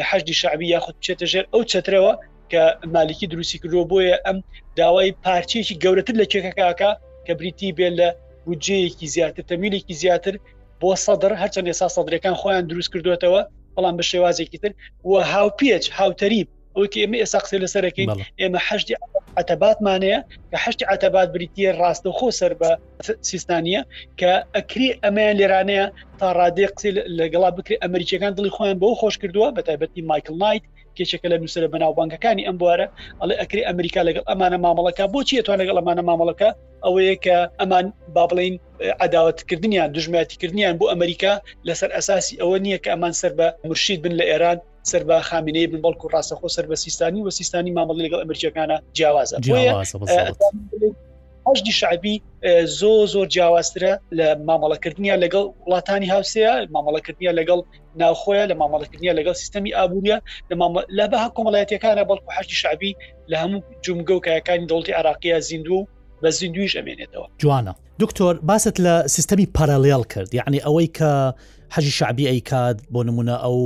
حەشدی 0.09 0.35
شعبی 0.41 0.67
یاخود 0.75 0.95
بچێتە 1.01 1.27
ژێر 1.33 1.45
ئەو 1.53 1.63
چترەوە 1.71 2.13
کە 2.51 2.63
مالکی 2.95 3.27
دروستی 3.33 3.59
کردۆ 3.63 3.81
بۆیە 3.91 4.17
ئەم 4.27 4.39
داوای 4.79 5.15
پارچێکی 5.25 5.75
گەورەتر 5.83 6.15
لە 6.21 6.27
کێکەکەکە 6.33 6.91
کە 7.27 7.33
بریتی 7.39 7.69
بێ 7.79 7.89
لە 7.99 8.09
بودجەیەکی 8.47 9.07
زیاتر 9.15 9.43
تەمیلێکی 9.51 9.95
زیاتر 10.03 10.35
بۆ 10.81 10.91
سەدر 11.07 11.33
هەرچەند 11.43 11.69
ێسا 11.73 11.89
سەدرەکان 11.97 12.35
خۆیان 12.41 12.65
دروست 12.71 12.91
کردوێتەوە 12.95 13.43
بەڵام 13.79 13.95
بە 14.01 14.05
شێوازێکی 14.11 14.59
تر 14.63 14.73
و 15.11 15.13
هاوپێچ 15.33 15.85
هاوتەریب 15.99 16.49
ئەوکە 16.77 16.99
ئێمە 17.03 17.17
ئێسا 17.23 17.39
قسە 17.45 17.57
لەسەرەکەین 17.65 18.11
ئێمە 18.41 18.59
حەشتی 18.67 18.95
عتەباتمانەیە 19.41 20.19
کە 20.51 20.57
هەشتی 20.65 20.85
عتەبات 20.95 21.29
بریتە 21.35 21.65
ڕاستەخۆ 21.81 22.29
سەر 22.41 22.53
بە 22.61 22.71
سیستانە 23.29 23.81
کە 24.21 24.31
ئەکری 24.55 24.89
ئەمەیان 25.05 25.37
لێرانەیە 25.41 25.87
تا 26.19 26.27
ڕادێ 26.39 26.67
قسی 26.75 26.91
لەگەڵا 27.19 27.51
بکری 27.57 27.81
ئەمریکەکان 27.85 28.33
دڵی 28.39 28.55
خۆیان 28.57 28.77
بۆ 28.83 28.89
خۆش 29.01 29.15
کردووە 29.23 29.49
بە 29.57 29.61
تایبەتی 29.69 30.03
مایکل 30.11 30.35
نایت 30.43 30.65
کێچەکە 30.99 31.29
لە 31.33 31.37
نووسرە 31.41 31.69
بەناوبانگەکانی 31.75 32.43
ئەم 32.49 32.57
بوارە 32.61 32.87
ئەڵێ 33.21 33.35
ئەکری 33.41 33.63
ئەمریکا 33.69 34.01
لەگەڵ 34.09 34.25
ئەمانە 34.31 34.59
مامەڵەکە 34.65 35.05
بۆچی 35.15 35.39
ئەتوان 35.41 35.59
لەگەڵ 35.63 35.77
ئەمانە 35.81 36.03
مامەڵەکە 36.09 36.49
ئەوەیە 36.85 37.17
کە 37.25 37.37
ئەمان 37.61 37.87
با 38.15 38.25
بڵین 38.31 38.55
عداوتکردنیان 39.05 39.89
دژماتیکردنیان 39.97 40.75
بۆ 40.81 40.87
ئەمریکا 40.93 41.33
لەسەر 41.69 41.91
ئەساسی 41.97 42.35
ئەوە 42.43 42.57
نییە 42.65 42.79
کە 42.85 42.89
ئەمان 42.95 43.15
سەر 43.21 43.33
بە 43.39 43.47
مرشید 43.71 43.99
بن 44.05 44.13
لە 44.21 44.25
ئێران 44.31 44.59
سەر 44.91 45.03
بە 45.09 45.17
خامینەی 45.29 45.67
بن 45.71 45.81
بەڵکو 45.85 46.07
ڕاستەخۆ 46.15 46.49
سەر 46.57 46.67
بە 46.71 46.77
سیستانی 46.85 47.21
و 47.27 47.31
سیستانی 47.39 47.71
مامەڵی 47.77 48.05
لەگەڵ 48.07 48.21
ئەمریکەکانە 48.23 48.77
جیاوازە 48.97 49.35
هەشتی 51.49 51.73
شعبی 51.83 52.15
زۆ 52.81 52.93
زۆر 53.13 53.27
جیاوازترە 53.35 53.93
لە 54.19 54.27
مامەڵەکردنیە 54.49 55.17
لەگەڵ 55.25 55.45
وڵاتانی 55.67 56.09
هاوسەیە 56.15 56.53
مامەڵەکردنیە 56.75 57.33
لەگەڵ 57.39 57.61
ناوخۆیە 58.01 58.45
لە 58.51 58.55
مامەڵەکردنیە 58.61 59.13
لەگەڵ 59.19 59.33
سیستمی 59.41 59.75
ئابوووریە 59.79 60.19
لە 60.99 61.05
بەها 61.13 61.29
کۆمەڵایەتەکانە 61.37 62.05
بەڵکو 62.09 62.31
هەشتی 62.39 62.57
شعبی 62.63 62.93
لە 63.31 63.37
هەموو 63.43 63.61
جمگە 63.85 64.11
و 64.17 64.21
کایەکانی 64.27 64.67
دڵتی 64.73 64.91
عراقیە 64.99 65.37
زیندوو 65.49 65.87
بە 66.23 66.29
زیندویش 66.39 66.75
ئەمێنێتەوە 66.77 67.27
جوانە 67.43 67.75
دکتۆر 68.03 68.35
باست 68.49 68.77
لە 68.85 68.93
سیستمی 69.15 69.47
پارالێل 69.59 70.03
کرد 70.13 70.35
یعنی 70.35 70.59
ئەوەی 70.67 70.89
کە 70.99 71.11
حەجی 71.75 71.91
شعبی 71.91 72.27
ئەیکات 72.29 72.77
بۆ 72.93 73.01
نمونە 73.07 73.35
ئەو 73.45 73.59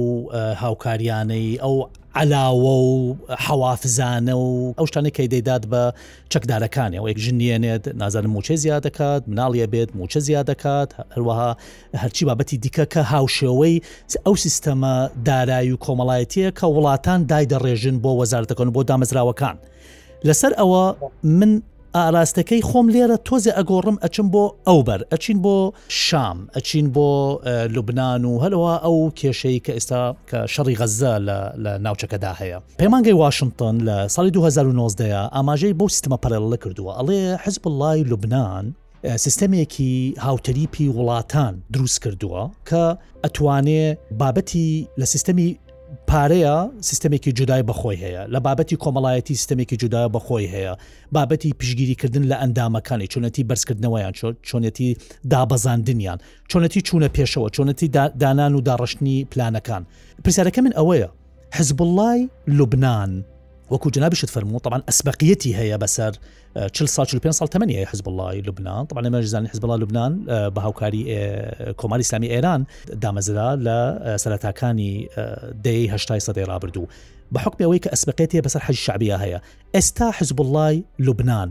هاوکاریانەی 0.62 1.58
ئەو 1.64 1.88
علاوە 2.20 2.74
و 2.84 3.16
حوافزانە 3.46 4.34
و 4.36 4.74
ئەو 4.78 4.86
شتانە 4.90 5.10
کە 5.16 5.22
دەیداد 5.32 5.64
بە 5.72 5.82
چەکدارەکانی 6.32 6.96
ئەو 6.98 7.08
یەک 7.08 7.18
ژنیێنێت 7.18 7.84
نازانم 7.94 8.32
موچە 8.40 8.54
زیاد 8.62 8.82
دەکات 8.88 9.22
مناڵیە 9.30 9.66
بێت 9.72 9.88
موچە 9.98 10.18
زیاد 10.18 10.46
دەکات 10.50 10.88
هەروەها 11.14 11.50
هەرچی 12.02 12.24
بابەتی 12.28 12.56
دیکە 12.64 12.84
کە 12.92 13.00
هاوشێوەی 13.12 13.76
ئەو 14.26 14.34
سیستەمە 14.44 14.94
دارایی 15.24 15.72
و 15.72 15.76
کۆمەڵایەتیە 15.86 16.50
کە 16.58 16.64
وڵاتان 16.74 17.20
دای 17.30 17.44
دەڕێژن 17.52 17.96
بۆ 18.04 18.10
وەزارەتەکەن 18.20 18.68
بۆ 18.74 18.80
دامەزراوەکان. 18.90 19.56
لەسەر 20.26 20.52
ئەوە 20.60 20.82
من 21.38 21.52
ئاراستەکەی 22.00 22.62
خۆم 22.68 22.86
لێرە 22.94 23.16
تۆزێ 23.28 23.52
ئەگۆڕم 23.58 23.96
ئەچم 24.02 24.28
بۆ 24.34 24.44
ئەوبەر 24.66 25.00
ئەچین 25.12 25.38
بۆ 25.44 25.56
شام 26.04 26.38
ئەچین 26.56 26.86
بۆ 26.94 27.08
لوبناان 27.74 28.22
و 28.24 28.32
هەلەوە 28.44 28.72
ئەو 28.84 28.96
کێشەی 29.18 29.58
کە 29.66 29.72
ئێستا 29.76 30.00
کە 30.30 30.38
شەڕی 30.54 30.74
غەزە 30.80 31.12
لە 31.64 31.72
ناوچەکەدا 31.84 32.32
هەیە 32.40 32.58
پەیمانگەی 32.80 33.16
واشنگتن 33.22 33.76
لە 33.88 33.96
ساڵی 34.14 34.30
2009 34.30 35.28
ئاماژەی 35.34 35.74
بۆ 35.78 35.84
سیستمە 35.94 36.18
پەرەڵە 36.24 36.56
کردووە 36.62 36.92
ئەڵێ 36.98 37.20
حزب 37.44 37.62
اللای 37.68 38.02
لوبناان 38.10 38.66
سیستەمێکی 39.24 39.92
هاوتەریپی 40.26 40.84
وڵاتان 40.96 41.54
دروست 41.74 41.98
کردووە 42.04 42.42
کە 42.68 42.84
ئەتوانێ 43.24 43.84
بابەتی 44.20 44.68
لە 45.00 45.04
سیستەمی 45.12 45.50
پارەیە 46.10 46.54
سیستمێکی 46.88 47.32
جودای 47.38 47.62
بەخۆی 47.68 47.96
هەیە 48.04 48.22
لە 48.34 48.38
بابەتی 48.46 48.76
کۆمەڵایەتی 48.82 49.34
سیستمێکی 49.40 49.76
جودای 49.82 50.08
بەخۆی 50.14 50.46
هەیە 50.54 50.74
بابەتی 51.14 51.52
پیشگیریکردن 51.60 52.24
لە 52.30 52.36
ئەندامەکانی 52.42 53.06
چونەتی 53.12 53.42
بەرزکردنەوەیان 53.50 54.12
چۆنەتی 54.48 54.88
دابەزاندنیان 55.30 56.18
چۆنەتی 56.50 56.80
چوونە 56.88 57.08
پێشەوە 57.16 57.48
چۆنەتی 57.56 57.86
دانان 58.22 58.52
و 58.54 58.60
داڕشتنی 58.68 59.16
پلانەکان 59.32 59.82
پرسیارەکە 60.24 60.60
من 60.66 60.72
ئەوەیە 60.78 61.08
حزب 61.56 61.78
اللهی 61.86 62.20
لوبناان 62.56 63.12
وەکو 63.72 63.88
جنابشت 63.94 64.30
فەرمو 64.34 64.58
طبعا 64.64 64.78
ئەسبقیەتی 64.90 65.50
هەیە 65.58 65.78
بەسەر 65.82 66.14
چ 66.72 66.82
سا 66.84 67.04
5 67.04 67.30
سال 67.30 67.48
تەمەنی 67.48 67.74
حزب 67.92 68.08
الله 68.08 68.40
لوبناان 68.40 68.84
طبعا 68.86 69.04
مەژزانانی 69.10 69.50
حزب 69.50 69.64
الله 69.64 69.76
لوبناان 69.76 70.26
بە 70.54 70.58
هاوکاری 70.58 71.04
کۆماری 71.80 72.00
اسلامی 72.00 72.28
ئێران 72.28 72.66
دامەزرا 73.02 73.50
لە 73.66 73.78
سەرەتاکانی 74.22 75.06
دەی 75.64 75.90
هشتای 75.94 76.20
سەدەی 76.20 76.48
رابرردوو 76.48 76.86
بە 77.34 77.38
حکمەوەی 77.38 77.80
کە 77.86 77.90
ئەسبقێتی 77.92 78.44
بەسەر 78.46 78.60
حەج 78.66 78.76
شعبیە 78.84 79.16
هەیە 79.24 79.38
ئێستا 79.76 80.06
حزب 80.18 80.40
الله 80.40 80.82
لوبناان 80.98 81.50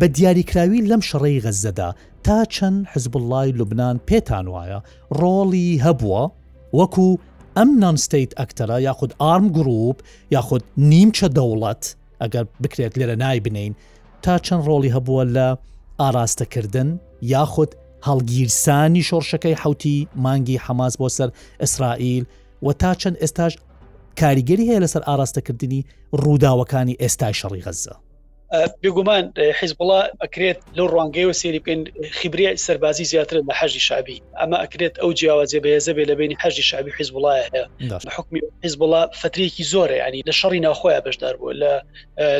بە 0.00 0.04
دیاریکراوی 0.16 0.86
لەم 0.90 1.00
شەڕی 1.10 1.42
غەزەدا 1.46 1.88
تا 2.24 2.38
چەند 2.54 2.78
حزب 2.92 3.16
الله 3.16 3.44
لوبناان 3.58 3.96
پێتان 4.10 4.46
وایە 4.54 4.78
ڕۆڵی 5.20 5.82
هەبووە 5.84 6.24
وەکو 6.78 7.08
ئەم 7.56 7.68
نانستیت 7.84 8.30
ئەکتەرە 8.40 8.76
یاخود 8.88 9.12
ئارم 9.20 9.46
گروپ 9.56 9.96
یاخود 10.36 10.62
نیمچە 10.90 11.28
دەوڵەت 11.36 11.82
ئەگەر 12.24 12.44
بکرێت 12.62 12.92
لێرە 12.98 13.16
نای 13.22 13.40
بنین 13.40 13.74
تا 14.24 14.34
چەند 14.46 14.62
ڕۆڵی 14.68 14.90
هەبووە 14.96 15.22
لە 15.36 15.48
ئاراستەکردن 16.02 16.88
یاخود 17.34 17.70
هەڵگیرسانی 18.06 19.02
شۆڕشەکەی 19.08 19.60
حوتی 19.62 19.96
مانگی 20.24 20.58
حەماس 20.64 20.94
بۆ 21.00 21.08
سەر 21.16 21.28
ئیسرائیل 21.62 22.24
و 22.62 22.68
تا 22.80 22.90
چەند 23.00 23.16
ئێستاش 23.22 23.52
کاریگەری 24.20 24.68
هەیە 24.70 24.82
لەسەر 24.84 25.02
ئاراستەکردنی 25.08 25.86
ڕووداوەکانی 26.22 26.98
ئێستای 27.02 27.34
شەڕی 27.40 27.62
غەزە. 27.66 27.94
بگومان 28.84 29.32
حیزبڵا 29.60 30.00
ئەکرێت 30.22 30.58
لەو 30.76 30.86
ڕوانگەیەوە 30.94 31.32
سێری 31.40 31.58
بکەین 31.62 31.82
خبری 32.20 32.46
سەربازی 32.66 33.04
زیاتر 33.12 33.36
لە 33.48 33.54
حەژی 33.60 33.82
شابی 33.88 34.22
ئەمە 34.40 34.56
ئەکرێت 34.62 34.94
ئەو 35.02 35.10
جیاوازێ 35.18 35.58
بەهێزە 35.64 35.92
بێ 35.96 36.04
لە 36.10 36.14
بینی 36.20 36.36
حەژی 36.44 36.64
شابی 36.70 36.90
حیزبڵایە 36.96 37.44
هەیە 37.48 37.64
حکمی 38.16 38.40
حیزبڵا 38.64 39.02
فترێکی 39.20 39.64
زۆرە 39.72 39.96
ینی 40.02 40.22
لە 40.28 40.32
شەڕی 40.40 40.60
ناخۆیان 40.66 41.02
بەشدار 41.06 41.34
بوو 41.40 41.52
لە 41.62 41.72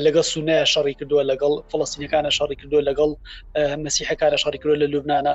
لەگەڵ 0.07 0.25
سونەیە 0.33 0.65
شەڕی 0.75 0.95
کردووە 0.99 1.23
لەگەڵ 1.31 1.53
فلستینەکانە 1.71 2.31
شەڕی 2.39 2.57
کردووە 2.61 2.83
لەگەڵ 2.91 3.11
مەسیحەکانە 3.85 4.37
شەڕی 4.43 4.59
کردو 4.63 4.77
لە 4.83 4.87
لوبناە 4.93 5.33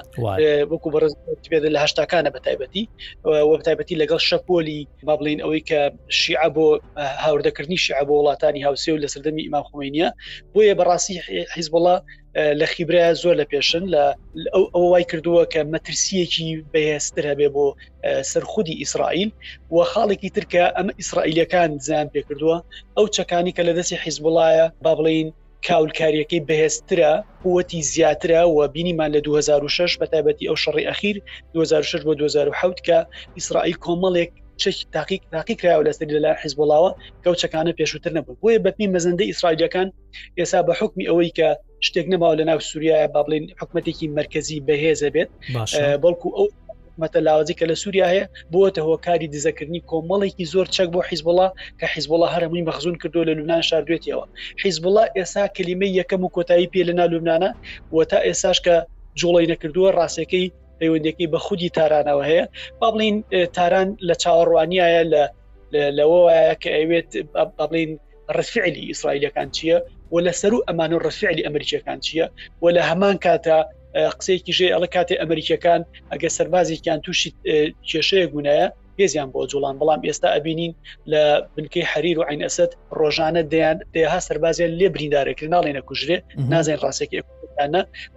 وەکو 0.72 0.90
بەڕز 0.94 1.12
بێت 1.52 1.64
لە 1.76 1.80
هەشتاکانە 1.84 2.30
بەتایبەتی 2.36 2.84
وەتایبەتی 3.52 3.96
لەگەڵ 4.02 4.20
شەپۆلی 4.30 4.80
با 5.08 5.16
بڵین 5.20 5.40
ئەوەی 5.44 5.62
کە 5.70 5.80
شیع 6.20 6.44
بۆ 6.56 6.68
هاوردەکردنی 7.26 7.78
شیع 7.86 8.02
بۆ 8.08 8.14
وڵاتانی 8.20 8.62
هاوسێ 8.68 8.90
و 8.92 8.98
لە 9.04 9.08
سەردەمی 9.14 9.44
ئیمام 9.48 9.64
خومینە 9.70 10.08
بۆ 10.54 10.60
بۆیە 10.68 10.76
بەڕاستی 10.82 11.16
حیزبڵە 11.56 11.96
لە 12.60 12.66
خیبرا 12.74 13.04
زۆر 13.22 13.36
لە 13.42 13.46
پێشن 13.52 13.84
لە 13.94 14.04
ئەو 14.74 14.86
وای 14.92 15.06
کردووە 15.12 15.44
کە 15.54 15.62
مەترسیەکی 15.74 16.48
بەهێستر 16.74 17.24
هەبێ 17.32 17.48
بۆ 17.56 17.66
سەرخودی 18.32 18.80
ئیسرائیل 18.82 19.30
و 19.74 19.78
خاڵێکی 19.92 20.30
ترکە 20.38 20.64
ئەمە 20.78 20.94
ئیسرائیلەکان 21.02 21.72
زیان 21.88 22.08
پێ 22.14 22.22
کردووە 22.28 22.58
ئەو 22.98 23.06
چەکانی 23.16 23.54
کە 23.58 23.62
لە 23.68 23.74
دەستی 23.78 24.02
حیزبڵایە 24.04 24.66
با 24.84 24.92
بڵین 24.98 25.28
کاولکاریەکەی 25.68 26.42
بەهێسترە 26.50 27.14
قوتی 27.44 27.82
زیاترە 27.94 28.42
و 28.56 28.60
بینیمان 28.76 29.10
لە 29.16 29.20
2006 29.20 29.98
بەتابەتی 30.02 30.48
ئەو 30.50 30.58
شەڕی 30.64 30.88
ئەخیر 30.90 31.18
2006 31.54 32.02
بۆ 32.08 32.14
2010 32.14 32.86
کە 32.88 32.98
ئیسرائیل 33.38 33.76
کۆمەڵێک 33.86 34.32
چک 34.62 34.86
تاقیق 34.94 35.22
تاقی 35.32 35.56
کراوە 35.62 35.84
لەسەر 35.88 36.08
لە 36.26 36.32
حیزبڵاوە 36.44 36.92
کەوت 37.24 37.38
چەکانە 37.44 37.72
پێشوتر 37.80 38.12
نەبوو 38.18 38.40
بۆیە 38.42 38.60
بەتنی 38.66 38.88
مەزەندە 38.96 39.24
ئیسرائیلەکان 39.32 39.88
ئێسا 40.40 40.60
بە 40.68 40.74
حکمی 40.80 41.06
ئەوەی 41.10 41.32
کە 41.38 41.48
شتێک 41.86 42.06
نەماوە 42.14 42.36
لە 42.40 42.44
ناو 42.50 42.60
سووریایە 42.70 43.08
با 43.14 43.22
بڵین 43.26 43.46
حکوومەتێکی 43.60 44.08
مرکزی 44.20 44.58
بەهێزە 44.68 45.10
بێت 45.16 45.30
بەڵکو 46.04 46.28
ئەو 46.38 46.48
حکومەتە 46.86 47.20
لاوازی 47.28 47.56
کە 47.60 47.66
لە 47.72 47.76
سووریا 47.82 48.06
هەیە 48.14 48.26
بۆتە 48.54 48.82
هۆکاری 48.88 49.28
دزەکردنی 49.34 49.82
کۆمەڵێکی 49.90 50.46
زۆر 50.54 50.68
چەک 50.76 50.88
بۆ 50.94 51.00
حیزبڵا 51.10 51.48
کە 51.80 51.86
حیزبڵا 51.94 52.28
هەرمووی 52.34 52.64
مەخزون 52.70 52.96
کردو 53.02 53.26
لە 53.28 53.34
لوبناان 53.38 53.64
شاردوێتیەوە 53.70 54.26
حیزبڵا 54.64 55.04
ئێسا 55.18 55.44
کللیمە 55.56 55.88
یەکەم 56.00 56.22
و 56.26 56.34
کۆتایی 56.36 56.68
پێ 56.74 56.82
لەنا 56.90 57.06
لوبناانە 57.12 57.50
و 57.94 57.96
تا 58.12 58.18
ئێساش 58.28 58.58
کە 58.66 58.76
جوڵی 59.20 59.48
نەکردووە 59.52 59.90
ڕاستەکەی 59.98 60.48
پەیوەندێکی 60.82 61.28
بە 61.34 61.36
خودی 61.46 61.68
تارانەوە 61.78 62.24
هەیە 62.30 62.46
با 62.80 62.90
بڵین 62.94 63.16
تاران 63.56 63.88
لە 64.08 64.16
چاوەڕوانیایە 64.24 65.04
لە 65.14 65.24
لەوەیە 65.98 66.56
کە 66.62 66.70
ئەوێت 66.78 67.10
بڵین 67.58 67.92
ڕفعلی 68.38 68.84
ئیسرائیلەکان 68.92 69.50
چییە 69.56 69.78
و 70.14 70.22
لە 70.26 70.34
سەر 70.42 70.54
و 70.58 70.64
ئەمان 70.68 70.92
و 70.94 71.00
ڕفعلی 71.08 71.44
ئەمریکەکان 71.48 72.00
چییە 72.06 72.26
و 72.62 72.66
لە 72.76 72.82
هەمان 72.90 73.16
کاتە 73.26 73.58
قسەیەکی 74.20 74.54
ژێ 74.58 74.68
ئەڵە 74.76 74.88
کاتێ 74.96 75.16
ئەمریکەکان 75.24 75.82
ئەگە 76.12 76.30
سەربازیان 76.38 77.00
تووشی 77.06 77.30
کێشەیە 77.90 78.28
گونایە 78.34 78.68
پێزیان 78.98 79.30
بۆ 79.34 79.40
جوڵان 79.52 79.76
بەڵام 79.80 80.02
ئێستا 80.08 80.30
ئەبینین 80.36 80.74
لە 81.12 81.24
بنکەی 81.56 81.86
حریر 81.92 82.18
و 82.20 82.24
عین 82.30 82.42
ئەسد 82.48 82.72
ڕۆژانە 83.00 83.42
دیان 83.52 83.78
دێها 83.94 84.20
سەربازیان 84.28 84.72
لێ 84.80 84.88
بریندارێکرد 84.96 85.50
ناڵێنە 85.56 85.82
کوژرێ 85.88 86.18
نازین 86.54 86.78
ڕاستێکی 86.84 87.18
ئەە 87.22 87.26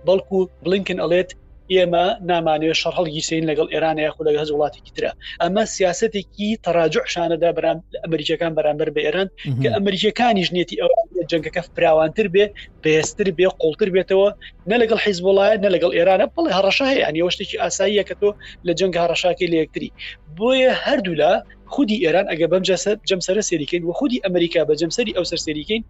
بەڵکو 0.07 0.39
بلینکن 0.65 0.99
ئەڵێت 1.03 1.31
ئێمە 1.75 2.07
نامانوێت 2.31 2.79
شەرهڵگی 2.83 3.23
سین 3.29 3.45
لەگەڵ 3.51 3.67
ئێرانە 3.73 4.01
یاخ 4.07 4.17
لەگە 4.29 4.39
هەز 4.43 4.51
وڵاتێکی 4.55 4.93
ترە 4.97 5.11
ئەمە 5.43 5.65
سیاستێکی 5.77 6.49
تەراجعشانەدا 6.65 7.51
بەرام 7.57 7.79
ئەمریکەکان 8.05 8.53
بەرامبەر 8.59 8.89
بە 8.95 9.01
ئێران 9.07 9.29
کە 9.63 9.69
ئەمریکەکانی 9.77 10.47
ژنێتی 10.49 10.77
ئەو 10.81 10.91
جنگەکە 11.31 11.61
فراوانتر 11.75 12.27
بێ 12.35 12.45
بەێستر 12.83 13.27
بێ 13.39 13.47
قوڵتر 13.61 13.89
بێتەوە 13.95 14.29
نە 14.71 14.77
لەگەڵ 14.83 14.99
حیز 15.05 15.19
بڵایە 15.25 15.57
نە 15.65 15.69
لەگەڵ 15.75 15.91
ئێرانە 15.97 16.27
بڵێ 16.35 16.51
هەڕەشە 16.57 16.85
هەیە 16.91 17.03
ئەنی 17.07 17.21
شتێکی 17.35 17.61
ئاساییە 17.63 18.05
کە 18.09 18.15
تۆ 18.21 18.31
لە 18.67 18.73
جنگ 18.79 18.95
هەڕەشاکی 19.03 19.47
لە 19.53 19.57
یەکتری 19.63 19.91
بۆیە 20.39 20.73
هەردوو 20.85 21.19
لە 21.23 21.33
خودی 21.75 21.97
ئێران 22.05 22.27
ئەگە 22.31 22.47
بەم 22.53 22.63
جەمسەرە 23.09 23.43
سریکەین 23.51 23.83
و 23.85 23.91
خودی 23.99 24.23
ئەمریکا 24.25 24.61
بە 24.69 24.75
جەمسەری 24.81 25.17
ئەو 25.17 25.25
سەر 25.31 25.41
سریکەین 25.47 25.83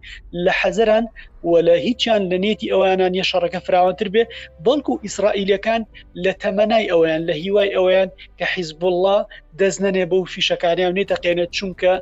لە 0.45 0.51
حەزران 0.61 1.05
و 1.49 1.51
لە 1.67 1.73
هیچیان 1.85 2.21
لە 2.31 2.37
نێتی 2.43 2.71
ئەوانان 2.73 3.13
یە 3.19 3.25
شەڕەکە 3.31 3.59
فراوانتر 3.65 4.07
بێ 4.13 4.23
بەڵکو 4.65 4.91
و 4.95 5.01
ئیسرائیلەکان 5.05 5.81
لە 6.23 6.31
تەمەنای 6.43 6.85
ئەویان 6.91 7.21
لە 7.29 7.33
هیوای 7.43 7.69
ئەویان 7.75 8.09
کە 8.39 8.45
حیزبله 8.53 9.17
دەزنێ 9.59 10.05
بە 10.11 10.15
و 10.21 10.25
فیشەکانیان 10.33 10.93
نێتەقێنێت 10.99 11.49
چونکە 11.57 11.93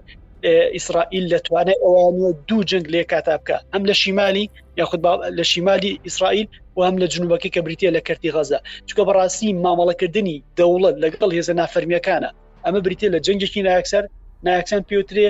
ئیسرائیل 0.77 1.25
دەتوانێت 1.33 1.79
ئەوانە 1.85 2.29
دوو 2.47 2.63
جنگ 2.69 2.85
لێ 2.93 3.01
کاتا 3.11 3.35
بکە 3.41 3.57
ئەم 3.73 3.83
لە 3.89 3.95
شیمالی 4.01 4.45
یاخود 4.79 5.01
لە 5.37 5.43
شیمالی 5.51 5.91
ئیسرائیل 6.07 6.47
و 6.77 6.79
هەم 6.87 6.95
لە 7.01 7.07
جنوبەکەی 7.13 7.51
کە 7.55 7.59
بریتە 7.65 7.89
لە 7.97 8.01
کردی 8.07 8.31
غەزە 8.35 8.59
چکە 8.87 9.03
بەڕاستی 9.07 9.55
مامەڵەکردنی 9.63 10.37
دەوڵەت 10.57 10.95
لەگەڵ 11.03 11.29
هێزە 11.37 11.53
نافەرمیەکانە 11.61 12.29
ئەمە 12.67 12.79
بریتە 12.85 13.07
لە 13.15 13.19
جنگێکی 13.27 13.61
نایکسەر 13.67 14.03
نایکسەن 14.47 14.81
پیوترێ 14.89 15.27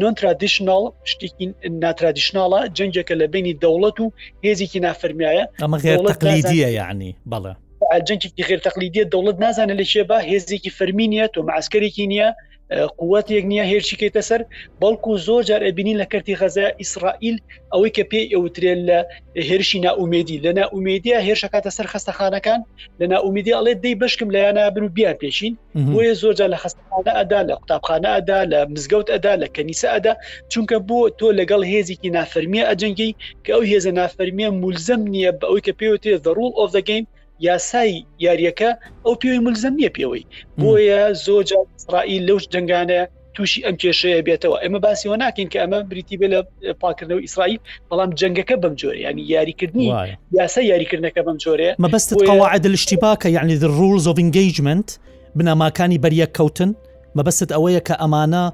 نۆنترادیشنال 0.00 0.84
شتێکی 1.10 1.46
ناترادیشنالە 1.82 2.60
جنگێکە 2.78 3.14
لە 3.20 3.26
بینی 3.34 3.54
دەوڵەت 3.62 3.96
و 4.02 4.06
هێزیکی 4.44 4.80
نافرمیایە 4.86 5.44
ئەمە 5.64 5.78
غێرتەقلیدیە 5.84 6.68
یعنی 6.80 7.10
بەڵە 7.30 7.52
جنگێکی 8.08 8.42
غێرتەقلیدیە 8.48 9.04
دەوڵەت 9.12 9.36
نازانە 9.44 9.74
لە 9.80 9.84
شێبا 9.92 10.18
هێزێکی 10.30 10.70
فەرمی 10.76 11.06
نیە 11.12 11.26
تۆ 11.34 11.40
معسکرێکی 11.50 12.06
نییە 12.12 12.28
قوت 12.98 13.26
یەک 13.36 13.44
نییە 13.52 13.64
هێرشیکەیتە 13.72 14.22
سەر 14.28 14.40
بەڵکو 14.80 15.12
زۆر 15.26 15.42
جار 15.48 15.60
ئەبینین 15.66 15.96
لە 16.02 16.06
کەرتی 16.12 16.36
غەزە 16.40 16.66
ئیسرائیل 16.80 17.36
ئەوەی 17.72 17.92
کە 17.96 18.04
پێی 18.10 18.26
ئەوترێن 18.34 18.80
لە 18.88 18.98
هێرشی 19.48 19.78
ناومێدی 19.86 20.38
لە 20.44 20.50
ناومێدیە 20.60 21.16
هێرشکاتە 21.26 21.70
سەر 21.76 21.86
خستەخانەکان 21.92 22.60
لە 23.00 23.06
ناومێدی 23.12 23.56
ئەڵێ 23.56 23.72
دەی 23.82 23.94
بشکم 24.00 24.28
لە 24.34 24.38
یانە 24.46 24.62
بن 24.74 24.84
و 24.84 24.88
بیا 24.96 25.12
پێشین 25.22 25.54
بۆیە 25.92 26.12
زۆرجار 26.22 26.48
لە 26.54 26.58
خستەخانە 26.62 27.12
ئەدا 27.18 27.40
لە 27.48 27.54
قوتابخانە 27.60 28.08
ئەدا 28.16 28.40
لە 28.52 28.58
مزگەوت 28.72 29.06
ئەدا 29.14 29.34
لە 29.42 29.46
کەنیسە 29.54 29.88
ئەدا 29.94 30.12
چونکە 30.52 30.76
بۆ 30.88 30.98
تۆ 31.18 31.26
لەگەڵ 31.40 31.62
هێزیکی 31.72 32.10
نافەرمیە 32.16 32.64
ئەجەنگی 32.68 33.10
کە 33.44 33.50
ئەو 33.54 33.62
هێزە 33.70 33.92
نافەرمیە 34.00 34.48
مولزم 34.62 35.02
نییە 35.14 35.30
بە 35.38 35.44
ئەوی 35.48 35.64
کە 35.66 35.72
پێوتێ 35.80 36.12
دەڕول 36.24 36.52
ئۆف 36.58 36.70
دەگەین 36.78 37.04
یاسایی 37.46 38.06
یاریەکە 38.24 38.70
ئەو 39.06 39.14
پێوی 39.22 39.40
ملزم 39.46 39.74
نیە 39.80 39.90
پێوەی 39.98 40.24
بۆیە 40.60 41.02
زۆرجا 41.26 41.58
اسرائیل 41.78 42.22
لەوش 42.28 42.44
جنگانە 42.54 43.00
تووشی 43.34 43.60
ئەم 43.66 43.76
کێشەیە 43.82 44.20
بێتەوە 44.28 44.56
ئەمە 44.64 44.78
باسیەوە 44.86 45.16
ناکەین 45.24 45.48
کە 45.52 45.58
ئەمە 45.62 45.78
بریتی 45.90 46.16
بێ 46.20 46.26
لە 46.34 46.40
پاکردنەوە 46.82 47.22
ئیسرائیل 47.26 47.58
بەڵام 47.90 48.10
جنگەکە 48.20 48.56
بەم 48.62 48.74
جۆرە 48.80 48.98
ینی 49.06 49.22
یاریکردنی 49.34 49.88
یاسە 50.38 50.60
یاریکردنەکە 50.72 51.20
بەم 51.26 51.36
جۆرەیە 51.44 51.72
مەبست 51.84 52.10
قواعد 52.30 52.64
لشتیباکە 52.74 53.28
یعنی 53.36 53.54
the 53.62 53.70
rules 53.80 54.04
of 54.10 54.14
engagement 54.26 54.88
بناماکانی 55.36 55.98
بەریە 56.04 56.26
کەوتن 56.38 56.70
مەبەست 57.18 57.50
ئەوەیە 57.54 57.80
کە 57.88 57.94
ئەمانە 58.02 58.44